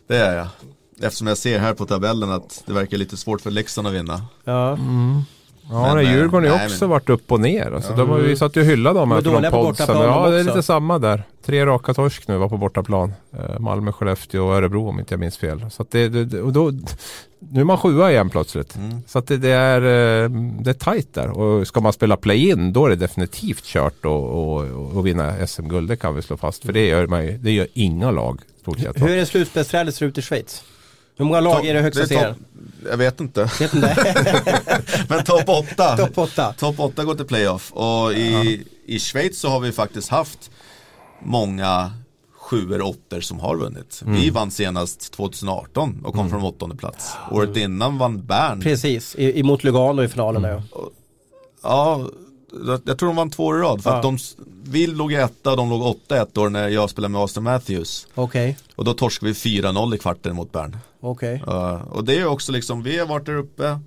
[0.07, 0.47] Det är jag.
[1.01, 4.25] Eftersom jag ser här på tabellen att det verkar lite svårt för Leksand att vinna.
[4.43, 4.73] Ja.
[4.73, 5.21] Mm.
[5.69, 7.71] Ja, Men, eh, Djurgården har nej, också men- varit upp och ner.
[7.71, 9.63] Alltså, de har ju satt ju och hyllade dem De är efter dåliga de på
[9.63, 9.87] podsen.
[9.97, 11.23] Ja, de det är lite samma där.
[11.45, 13.13] Tre raka torsk nu var på bortaplan.
[13.37, 15.65] Eh, Malmö, Skellefteå och Örebro om inte jag minns fel.
[15.71, 16.71] Så att det, det, och då,
[17.39, 18.75] nu är man sjua igen plötsligt.
[18.75, 19.01] Mm.
[19.07, 19.81] Så att det, det, är,
[20.23, 20.29] eh,
[20.59, 21.29] det är tajt där.
[21.29, 25.47] Och ska man spela play-in då är det definitivt kört att och, och, och vinna
[25.47, 25.89] SM-guld.
[25.89, 26.65] Det kan vi slå fast.
[26.65, 28.41] För det gör, man ju, det gör inga lag.
[28.65, 30.63] Hur är det slutspelsträdet ser ut i Schweiz?
[31.17, 32.35] Hur många lag är det högsta serien?
[32.89, 33.49] Jag vet inte.
[33.59, 34.15] Vet inte.
[35.09, 35.97] Men topp åtta.
[35.97, 36.53] Topp åtta.
[36.53, 40.51] Topp 8 går till playoff och i, i Schweiz så har vi faktiskt haft
[41.21, 41.91] många
[42.37, 44.01] sjuor och åttor som har vunnit.
[44.05, 44.15] Mm.
[44.21, 47.11] Vi vann senast 2018 och kom från åttonde plats.
[47.31, 48.61] Året innan vann Bern.
[48.61, 50.45] Precis, i, i mot Lugano i finalen.
[50.45, 50.61] Mm.
[50.73, 50.89] Ja.
[51.63, 52.05] Ja,
[52.85, 53.83] jag- tror de vann två år i rad.
[53.83, 53.95] För Ja.
[53.95, 54.17] att de,
[54.63, 58.07] vi låg etta och de låg åtta ett år när jag spelade med Austin Matthews.
[58.15, 60.77] Okej, Och då torskade vi 4-0 i kvarten mot Bern.
[61.11, 61.43] Okej.
[61.47, 63.79] Uh, och det är också liksom, vi har varit där uppe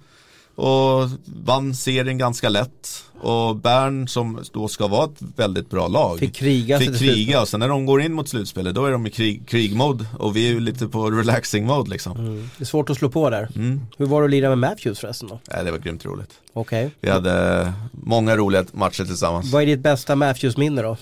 [0.56, 1.08] och
[1.44, 3.02] vann serien ganska lätt.
[3.20, 6.18] Och Bern som då ska vara ett väldigt bra lag.
[6.18, 9.06] Fick kriga Fick kriga och sen när de går in mot slutspelet då är de
[9.06, 12.18] i krig, krigmode och vi är ju lite på relaxing mode liksom.
[12.18, 12.50] Mm.
[12.56, 13.48] Det är svårt att slå på där.
[13.56, 13.80] Mm.
[13.98, 15.40] Hur var det att lira med Matthews förresten då?
[15.50, 16.30] Nej, det var grymt roligt.
[16.52, 16.90] Okej.
[17.00, 19.52] Vi hade många roliga matcher tillsammans.
[19.52, 20.96] Vad är ditt bästa Matthews-minne då?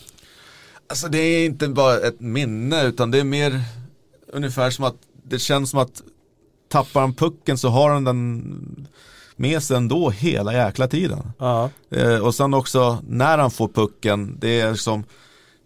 [0.89, 3.61] Alltså det är inte bara ett minne utan det är mer
[4.33, 6.03] ungefär som att det känns som att
[6.69, 8.89] tappar han pucken så har han den
[9.37, 11.33] med sig ändå hela jäkla tiden.
[11.39, 15.05] Ja, Eh, och sen också när han får pucken, det är som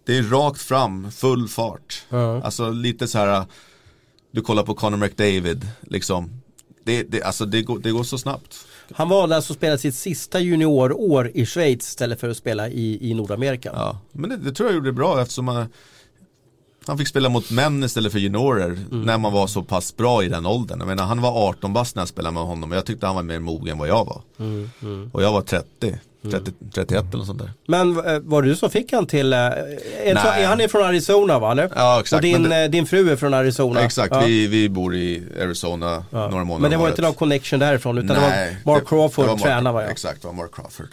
[0.06, 2.02] det är rakt fram, full fart.
[2.09, 2.42] Ja.
[2.42, 3.44] Alltså lite så här,
[4.30, 6.30] du kollar på Conor McDavid, liksom.
[6.84, 8.66] Det, det, alltså det går, det går så snabbt.
[8.92, 13.11] Han valde alltså att spela sitt sista juniorår i Schweiz istället för att spela i,
[13.11, 13.70] i Nordamerika.
[13.74, 14.00] Ja.
[14.12, 15.68] Men det, det tror jag gjorde bra eftersom han,
[16.89, 20.28] han fick spela mot män istället för juniorer när man var så pass bra i
[20.28, 20.78] den åldern.
[20.78, 23.14] Jag menar, han var 18 bast när jag spelade med honom och jag tyckte han
[23.14, 24.20] var mer mogen än vad jag var.
[25.12, 25.99] Och jag var 30,
[26.30, 27.51] 30 31 eller något sånt där.
[27.66, 30.45] Men eh, var det du som fick han till, eh, är, Nej.
[30.45, 31.53] han är från Arizona va?
[31.53, 31.70] Eller?
[31.76, 33.80] Ja, exakt, Och din, det- eh, din fru är från Arizona?
[33.80, 34.20] Exakt, Ja.
[34.26, 36.28] vi, vi bor i Arizona Ja.
[36.28, 38.22] några månader Men det var inte någon connection därifrån utan det
[38.64, 39.82] var Mark Crawford det var Mark- tränare va?
[39.82, 39.89] Ja.
[39.91, 40.86] Exakt, det var Mark Crawford.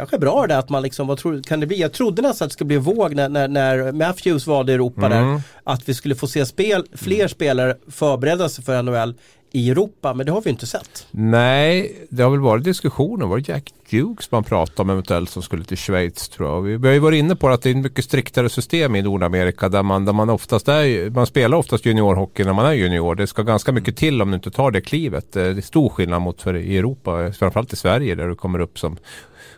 [0.00, 1.80] Kanske bra det att man liksom, vad tror, kan det bli?
[1.80, 5.28] Jag trodde nästan att det skulle bli våg när, när, när Matthews valde Europa Mm.
[5.32, 5.42] där.
[5.64, 9.14] Att vi skulle få se spel, fler spelare förbereda sig för NHL
[9.52, 11.06] i Europa, men det har vi inte sett.
[11.10, 13.26] Nej, det har väl varit diskussioner.
[13.26, 16.60] Var det Jack Dukes man pratade om eventuellt som skulle till Schweiz tror jag.
[16.62, 19.02] Vi, vi har ju varit inne på att det är ett mycket striktare system i
[19.02, 23.14] Nordamerika där man, där man oftast är, man spelar oftast juniorhockey när man är junior.
[23.14, 25.36] Det ska ganska mycket till om du inte tar det klivet.
[25.36, 28.58] Eh, Det är stor skillnad mot för i Europa, framförallt i Sverige där du kommer
[28.58, 28.96] upp som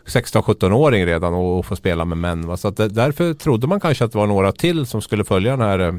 [0.05, 2.47] 16-17-åring redan och, och får spela med män.
[2.47, 2.57] Va?
[2.57, 5.61] Så att därför trodde man kanske att det var några till som skulle följa den
[5.61, 5.93] här eh,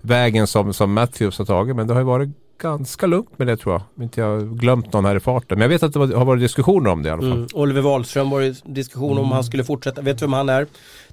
[0.00, 1.76] vägen som, som Matthews har tagit.
[1.76, 3.82] Men det har ju varit ganska lugnt med det tror jag.
[3.96, 5.58] Om Inte jag glömt någon här i farten.
[5.58, 7.32] Men jag vet att det har varit diskussioner om det i alla fall.
[7.32, 7.46] Mm.
[7.54, 10.02] Oliver Wahlström var det diskussion om han skulle fortsätta.
[10.02, 10.66] Vet du vem han är?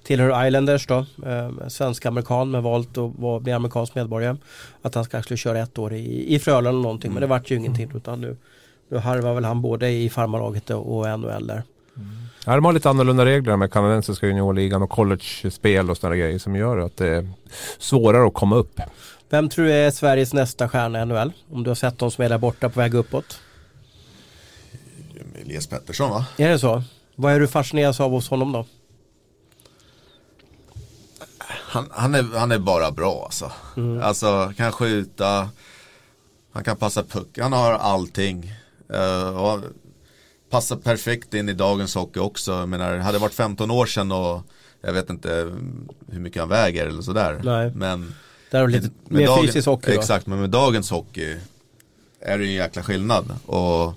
[0.03, 0.97] Tillhör Islanders då.
[1.25, 4.37] Eh, Svensk-amerikan men valt att bli amerikansk medborgare.
[4.81, 7.13] Att han kanske skulle köra ett år i, i Frölunda någonting.
[7.13, 7.91] Men det vart ju ingenting.
[7.95, 8.37] Utan nu,
[8.89, 11.63] nu harvar väl han både i farmarlaget och NHL där.
[12.45, 16.55] Ja, de har lite annorlunda regler med kanadensiska juniorligan och college-spel och sådana grejer som
[16.55, 17.29] gör att det är
[17.77, 18.79] svårare att komma upp.
[19.29, 21.33] Vem tror du är Sveriges nästa stjärna i NHL?
[21.51, 23.39] Om du har sett de som är där borta på väg uppåt.
[25.41, 26.25] Elias Pettersson va?
[26.37, 26.83] Är det så?
[27.15, 28.65] Vad är du fascineras av hos honom då?
[31.47, 33.51] Han, han, är, han är bara bra alltså.
[34.01, 35.49] Alltså kan skjuta,
[36.51, 38.51] han kan passa puck, han har allting.
[38.93, 39.59] Uh, och
[40.53, 42.51] passar perfekt in i dagens hockey också.
[42.51, 44.41] Jag menar, hade det varit 15 år sedan och
[44.81, 45.29] jag vet inte
[46.11, 47.41] hur mycket han väger eller sådär.
[47.43, 47.71] Nej.
[47.75, 48.13] Men
[48.51, 49.99] Där har lite med mer dagen- fysisk hockey då?
[49.99, 51.37] Exakt, men med dagens hockey
[52.19, 53.25] är det en jäkla skillnad.
[53.45, 53.93] Och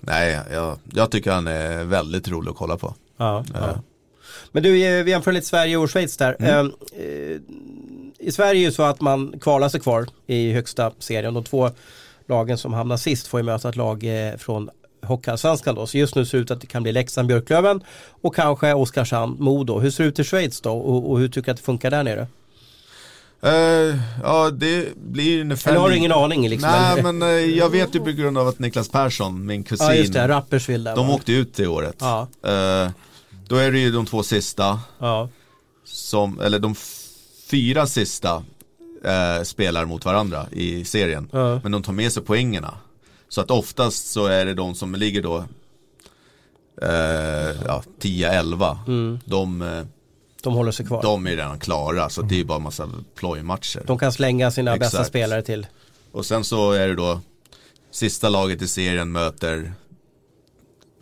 [0.00, 2.94] nej, jag, jag tycker han är väldigt rolig att kolla på.
[3.16, 3.74] Ja, ja.
[4.52, 6.36] Men du, eh, vi jämför lite Sverige och Schweiz där.
[6.38, 6.50] Mm.
[6.96, 7.40] Eh, eh,
[8.18, 11.34] I Sverige är det så att man kvalar sig kvar i högsta serien.
[11.34, 11.70] De två
[12.26, 14.70] lagen som hamnar sist får ju möta ett lag eh, från
[15.04, 15.86] Hockeyallsvenskan då.
[15.86, 17.80] Så just nu ser det ut att det kan bli Leksand, Björklöven
[18.22, 19.78] och kanske Oskarshamn, Modo.
[19.78, 21.90] Hur ser det ut i Schweiz då och, och hur tycker du att det funkar
[21.90, 22.26] där nere?
[23.42, 25.70] Eh, ja, det blir ungefär...
[25.70, 26.70] Eller har du ingen aning liksom?
[26.70, 29.94] Nej, men eh, jag vet ju på grund av att Niklas Persson, min kusin, Ja
[29.94, 31.14] just det, Rapperswil där de va?
[31.14, 31.96] åkte ut det året.
[32.00, 32.20] Ja.
[32.42, 32.90] Eh,
[33.48, 35.28] då är det ju de två sista, Ja.
[35.84, 36.74] som, eller de
[37.50, 38.42] fyra sista
[39.44, 41.28] spelar mot varandra i serien.
[41.62, 42.74] Men de tar med sig poängerna.
[43.34, 45.36] Så att oftast så är det de som ligger då
[46.82, 48.78] eh, ja, 10-11.
[48.86, 49.18] Mm.
[49.24, 49.84] De, eh,
[50.42, 51.02] De håller sig kvar.
[51.02, 52.08] De, de är redan klara.
[52.08, 53.98] Så det är bara en massa plojmatcher.
[53.98, 55.08] kan slänga sina bästa Exakt.
[55.08, 55.66] spelare till.
[56.12, 57.20] Och sen så är det då
[57.90, 59.72] sista laget i serien möter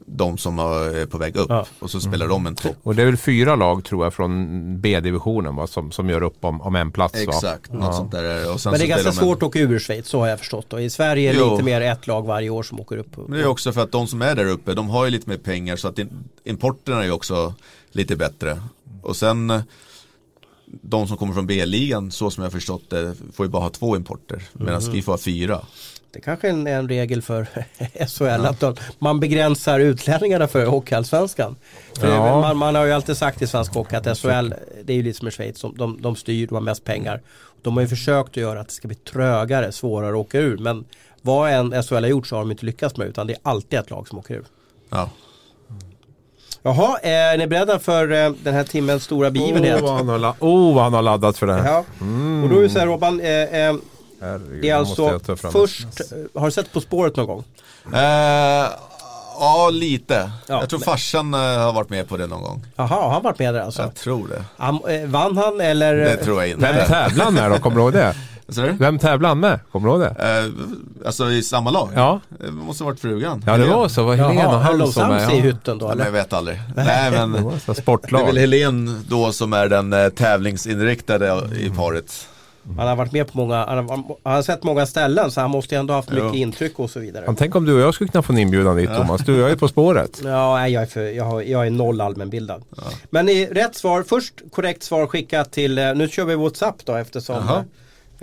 [0.06, 1.46] de som är på väg upp.
[1.48, 1.66] Ja.
[1.78, 2.76] Och så spelar de en topp.
[2.82, 6.44] Och det är väl fyra lag tror jag från B-divisionen va, som, som gör upp
[6.44, 7.32] om, om en plats va?
[7.34, 8.52] Exakt, något sånt där.
[8.52, 10.28] Och sen Men det är ganska de en- svårt att åka ur Schweiz, så har
[10.28, 10.72] jag förstått.
[10.72, 11.50] Och i Sverige är det Jo.
[11.50, 13.16] lite mer ett lag varje år som åker upp.
[13.16, 15.30] Men det är också för att de som är där uppe, de har ju lite
[15.30, 15.98] mer pengar så att
[16.44, 17.54] importerna är ju också
[17.92, 18.58] lite bättre.
[19.02, 19.60] Och sen eh,
[20.82, 23.70] de som kommer från B-ligan, så som jag har förstått det, får ju bara ha
[23.70, 24.42] två importer.
[24.52, 24.92] Medan Mhm.
[24.92, 25.60] vi får ha fyra.
[26.12, 27.46] Det kanske är en, en regel för
[28.08, 31.56] SHL att man begränsar utlänningarna för Hockeyallsvenskan.
[32.02, 32.40] Ja.
[32.40, 34.54] man, man har ju alltid sagt i svensk hockey att SHL,
[34.84, 37.22] det är ju lite som i Schweiz, de, de, de styr, de har mest pengar.
[37.62, 40.58] De har ju försökt att göra att det ska bli trögare, svårare att åka ur.
[40.58, 40.84] Men
[41.22, 43.78] vad en SHL har gjort så har de inte lyckats med utan det är alltid
[43.78, 44.44] ett lag som åker ur.
[44.90, 45.10] Ja.
[46.62, 49.82] Jaha, är ni beredda för eh, den här timmens stora begivenhet?
[49.82, 51.64] Oh, har, la- oh, vad han har laddat för det här.
[51.72, 51.78] Ja,
[52.44, 53.74] och då är det så här Robban, eh, eh,
[54.20, 55.20] Herregud, det är alltså
[55.52, 55.86] först,
[56.34, 57.44] har du sett På spåret någon gång?
[57.94, 58.66] Eh,
[59.40, 60.30] ja, lite.
[60.46, 62.66] Ja, jag tror men- farsan eh, har varit med på det någon gång.
[62.76, 63.82] Jaha, har han varit med där alltså?
[63.82, 64.44] Jag tror det.
[64.56, 65.94] Han, eh, vann han eller?
[65.96, 66.86] Det tror jag Vem inte.
[66.88, 67.58] tävlar han med då?
[67.58, 68.14] Kommer du ihåg det?
[68.58, 69.60] Vem tävlar han med?
[69.72, 70.40] Kommer du ihåg det?
[70.44, 71.88] Eh, alltså i samma lag?
[71.94, 73.44] Ja, Det måste ha varit frugan.
[73.46, 74.02] ja det var så.
[74.02, 75.18] Var Helena och han som är...
[75.18, 76.04] i Ja, hytten då Ja, men eller?
[76.04, 76.60] jag vet aldrig.
[76.76, 78.26] Nej men det var så det är sportlag.
[78.26, 82.28] väl Helen då som är den eh, tävlingsinriktade i paret.
[82.78, 83.88] Han har varit med på många, han har,
[84.24, 86.34] han har sett många ställen så han måste ju ändå ha haft mycket Jo.
[86.34, 87.22] intryck och så vidare.
[87.26, 89.20] Han tänk om du och jag skulle kunna få en inbjudan dit Thomas.
[89.20, 90.20] Du och jag är På spåret.
[90.24, 92.62] Ja, nej, jag är, för, jag, har, jag är noll allmänbildad.
[93.10, 96.94] Men i rätt svar, först korrekt svar skickat till, eh, nu kör vi WhatsApp då
[96.96, 97.64] eftersom Jaha.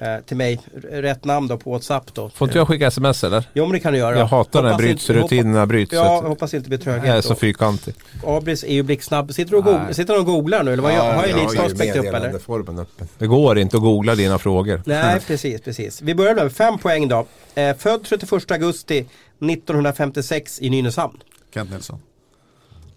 [0.02, 0.60] Eh, till mig,
[0.92, 2.30] rätt namn då på WhatsApp då.
[2.30, 3.44] Får inte jag skicka sms eller?
[3.54, 4.18] Jo men det kan du göra.
[4.18, 5.94] Jag hatar när Hoppas inte- brytsrutinerna bryts.
[5.94, 7.26] Ja, jag hoppas inte det blir Jag är tröghet.
[7.26, 7.94] så fyrkantig.
[8.26, 9.34] Abris är ju blixtsnabb.
[9.34, 11.74] Sitter du och, googlar, sitter du och googlar nu eller vad gör, har jag Elitstads
[11.76, 12.12] späckt upp eller?
[12.12, 13.08] meddelandeformen öppen.
[13.18, 14.82] Det går inte att googla dina frågor.
[14.86, 16.02] Nej, precis, precis.
[16.02, 17.26] Vi börjar med fem poäng då.
[17.56, 19.06] Eh, född 31 augusti
[19.40, 21.18] 1956 i Nynäshamn.
[21.54, 22.00] Kent Nilsson.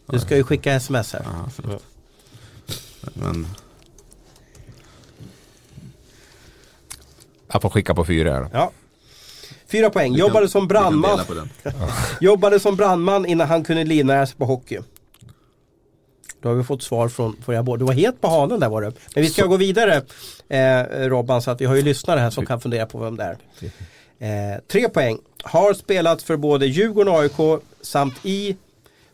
[0.07, 1.23] Du ska ju skicka sms här.
[1.25, 1.83] Ja, förlåt.
[3.15, 3.47] Men
[7.53, 8.49] Jag får skicka på fyra här då.
[8.53, 8.71] Ja.
[9.67, 10.15] Fyra poäng.
[10.15, 11.21] Jobbade som brandman.
[12.21, 14.79] Jobbade som brandman innan han kunde livnära sig på hockey.
[16.43, 17.79] Då har vi fått svar från, från båda.
[17.79, 18.93] Du var het på hanen där var du.
[19.15, 20.03] Men vi ska gå vidare
[20.49, 23.25] eh, Robban så att vi har ju lyssnare här som kan fundera på vem det
[23.25, 23.37] är.
[24.19, 25.19] Eh, tre poäng.
[25.43, 28.57] Har spelat för både Djurgården och AIK samt i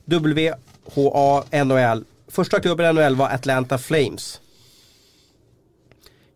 [0.04, 2.04] WHA NHL.
[2.28, 4.40] Första klubben i NHL var Atlanta Flames.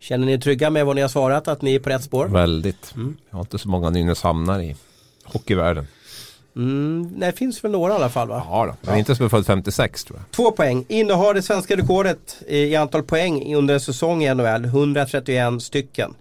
[0.02, 1.48] Känner ni er trygga med vad ni har svarat?
[1.48, 2.26] Att ni är på rätt spår?
[2.26, 2.94] Väldigt.
[3.30, 4.76] Jag har inte så många Nynäshamnar i
[5.24, 5.86] hockeyvärlden.
[6.56, 8.42] Mm, nej, det finns väl några i alla fall va?
[8.48, 8.90] Ja då.
[8.90, 10.30] Men inte som är född 56 tror jag.
[10.30, 10.84] Två poäng.
[10.88, 14.64] Innehar det svenska rekordet i antal poäng under en säsong i NHL.
[14.64, 16.14] 131 stycken.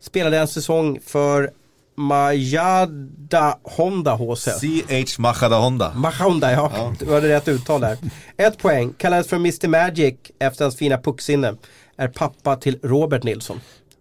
[0.00, 1.50] Spelade en säsong för
[1.94, 4.48] Majada Honda HC.
[4.60, 5.92] CH Machada Honda.
[5.94, 6.94] Mahonda, ja.
[6.98, 7.98] Du hade rätt uttal där.
[8.36, 8.94] Ett poäng.
[8.98, 11.54] Kallades för Mr Magic efter hans fina pucksinne.
[12.02, 13.60] Är pappa till Robert Nilsson.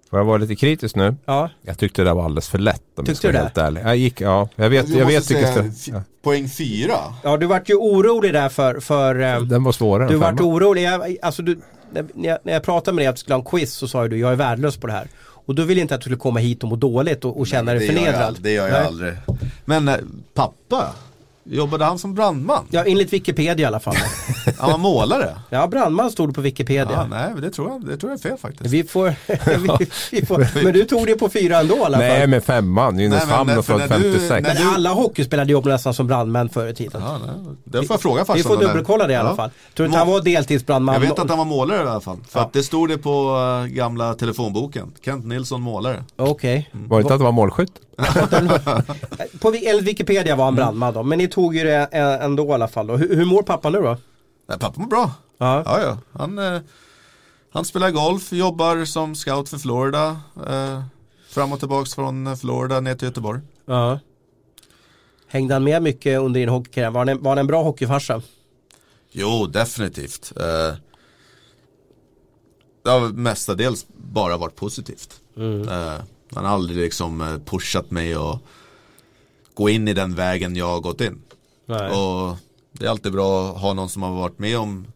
[0.10, 1.16] Får jag vara lite kritisk nu?
[1.26, 3.62] Ja, Jag tyckte det var alldeles för lätt om Tyckte jag ska du vara det?
[3.62, 3.82] helt ärlig.
[3.90, 4.50] Jag gick, ja.
[4.56, 5.48] Jag vet, Du jag vet säga
[5.88, 6.94] f- Poäng fyra.
[7.24, 10.84] ja du vart ju orolig där för, för eh, Den var svårare Du vart orolig,
[10.84, 11.60] jag, alltså du,
[11.94, 14.04] när, jag- när jag pratade med dig att du skulle ha en quiz så sa
[14.04, 15.08] ju du jag är värdelös på det här.
[15.46, 17.48] Och då ville jag inte att du skulle komma hit och må dåligt och, och
[17.48, 18.34] känna dig det gör jag, förnedrad.
[18.36, 18.86] ald- det gör jag Nej.
[18.88, 19.14] aldrig.
[19.66, 19.96] Men eh,
[20.34, 20.88] pappa,
[21.44, 22.66] jobbade han som brandman?
[22.70, 23.96] Ja, enligt Wikipedia i alla fall.
[24.58, 25.36] Han var målare?
[25.50, 26.92] Ja, brandman stod det på Wikipedia.
[26.92, 28.74] Ja, nej, det tror jag, det tror jag är fel faktiskt.
[28.74, 29.88] Vi får, vi,
[30.22, 32.08] vi får, men du tog det på fyra ändå i alla fall.
[32.08, 34.30] Nej men femman, Nynäshamn Nej, men och för född när du- 56.
[34.48, 37.02] när men alla hockeyspelare jobbade nästan som brandmän förr i tiden.
[37.06, 37.56] Ja, nej.
[37.64, 39.36] Det får jag fråga farsan vi får dubbelkolla det i alla Ja.
[39.36, 39.50] fall.
[39.76, 40.94] Tror du inte han var deltidsbrandman?
[40.96, 42.18] Jag vet att han var målare i alla fall.
[42.30, 42.46] För Ja.
[42.46, 44.92] att det stod det på eh, gamla telefonboken.
[45.06, 46.04] Kent Nilsson målare.
[46.16, 46.70] Okej.
[46.74, 47.72] Var det inte att det var målskytt?
[49.40, 51.04] På Wikipedia var han brandman då.
[51.04, 52.98] Men ni tog ju det ä- ändå i alla fall då.
[52.98, 53.98] Hur, hur mår pappa nu då?
[54.48, 55.12] Nej, pappa mår bra.
[55.38, 55.62] Ja.
[55.66, 55.98] Ja, ja.
[56.20, 56.62] Han, eh,
[57.52, 60.20] han spelar golf, jobbar som scout för Florida.
[60.48, 60.84] Eh,
[61.30, 63.42] fram och tillbaks från Florida ner till Göteborg.
[63.66, 64.00] Ja.
[65.28, 66.90] Hängde han med mycket under din hockeykarriär?
[66.92, 68.22] Var han en, var han en bra hockeyfarsa?
[69.12, 70.34] Jo, definitivt.
[70.36, 70.76] Eh,
[72.84, 75.20] det har mestadels bara varit positivt.
[75.38, 75.96] Eh,
[76.36, 78.40] han har aldrig liksom eh, pushat mig och
[79.54, 81.22] gå in i den vägen jag har gått in.
[81.66, 81.90] Nej.
[81.92, 82.38] Och
[82.72, 84.88] det är alltid bra att ha någon som har varit med om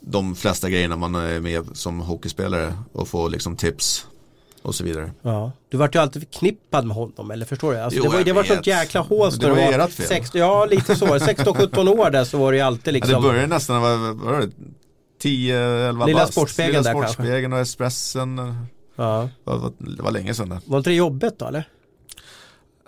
[0.00, 4.06] de flesta grejerna man är med som hockeyspelare och få liksom tips
[4.62, 5.10] och så vidare.
[5.22, 5.52] Ja.
[5.68, 7.78] Du vart ju alltid förknippad med honom, eller förstår du?
[7.80, 10.06] Alltså, Jo, det var, det var sånt jäkla hås Det när var du ert fel.
[10.06, 11.06] 16, Ja, lite så.
[11.06, 13.22] 16-17 år där så var det ju alltid Ja, liksom.
[13.22, 14.50] det började nästan, vad var det?
[15.22, 16.32] 10-11 Lilla bast.
[16.32, 17.12] Sportspegeln Lilla där kanske.
[17.12, 18.56] Sportspegeln och Espressen.
[19.02, 19.28] Ja.
[19.44, 20.60] Det var, det var länge sedan det.
[20.64, 21.68] Var inte det jobbigt då eller?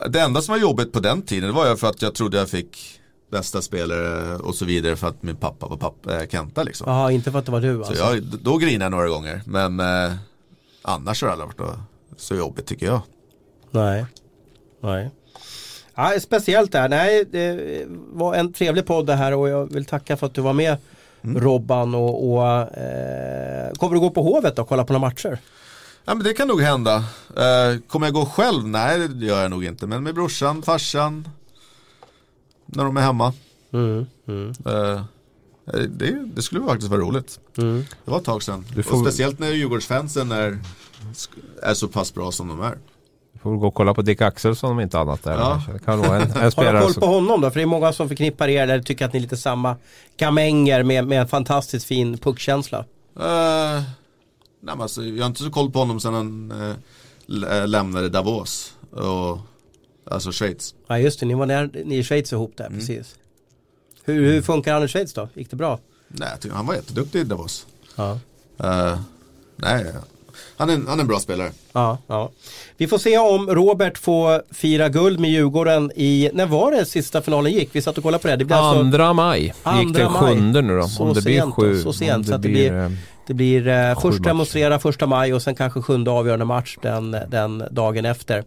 [0.08, 2.38] Det enda som var jobbigt på den tiden det var ju för att jag trodde
[2.38, 3.00] jag fick
[3.30, 6.90] bästa spelare och så vidare för att min pappa var pappa, äh, Kenta liksom.
[6.90, 8.04] Jaha, inte för att det var du Så alltså.
[8.04, 9.42] jag, då grinade jag några gånger.
[9.46, 10.12] Men eh,
[10.82, 11.78] annars har det aldrig varit
[12.16, 13.00] så jobbigt tycker jag.
[13.70, 14.06] Nej.
[14.80, 15.10] Nej.
[15.94, 16.88] Ja, speciellt där.
[16.88, 20.40] Nej, det var en trevlig podd det här och jag vill tacka för att du
[20.40, 20.76] var med
[21.24, 21.42] Mm.
[21.42, 22.46] Robban och, och
[22.78, 25.38] eh, kommer du gå på Hovet och kolla på några matcher?
[26.04, 26.96] Ja men det kan nog hända.
[27.36, 28.68] Eh, kommer jag gå själv?
[28.68, 29.86] Nej det gör jag nog inte.
[29.86, 31.28] Men med brorsan, farsan.
[32.66, 33.32] När de är hemma.
[33.72, 37.40] Mm, mm, Eh, det, det skulle faktiskt vara roligt.
[37.58, 37.84] mm.
[38.04, 38.64] Det var ett tag sedan.
[38.74, 40.58] Du får- speciellt när Djurgårdsfansen är,
[41.62, 42.78] är så pass bra som de är.
[43.42, 45.22] Får väl gå och kolla på Dick Axelsson om inte annat.
[45.22, 45.62] Där, Ja.
[45.72, 47.50] Det kan vara en, en Har du spelare koll på honom då?
[47.50, 49.76] För det är många som förknippar er eller tycker att ni är lite samma
[50.16, 52.78] gamänger med, med en fantastiskt fin puckkänsla.
[53.20, 53.82] Eh,
[54.64, 56.52] nej, men alltså, jag har inte så koll på honom sedan han
[57.42, 58.74] eh, äh, lämnade Davos.
[58.90, 59.38] Och,
[60.10, 60.74] alltså Schweiz.
[60.86, 62.72] Ja just det, ni var där, ni i Schweiz ihop Mm.
[62.72, 63.14] där, precis.
[64.04, 65.28] Hur, hur funkar han i Schweiz då?
[65.34, 65.78] Gick det bra?
[66.08, 67.66] Nej, jag tycker han var jätteduktig i Davos.
[67.96, 68.18] Ja.
[68.58, 68.98] Eh,
[69.56, 69.86] nej,
[70.56, 71.52] han är, han är en bra spelare.
[71.72, 72.30] Ja, ja.
[72.76, 77.22] Vi får se om Robert får fira guld med Djurgården i, när var det sista
[77.22, 77.68] finalen gick?
[77.72, 78.36] Vi satt och kollade på det.
[78.36, 80.20] Det blir alltså Andra maj gick Andra den maj.
[80.34, 80.88] sjunde nu då.
[80.88, 81.82] Så om det blir sent då, sju.
[81.82, 82.90] så sent, så att det blir- eh,
[83.26, 87.64] Det blir eh, först demonstrera första maj och sen kanske sjunde avgörande match den, den
[87.70, 88.44] dagen efter.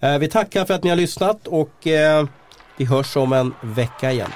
[0.00, 2.26] Eh, vi tackar för att ni har lyssnat och eh,
[2.76, 4.30] vi hörs om en vecka igen.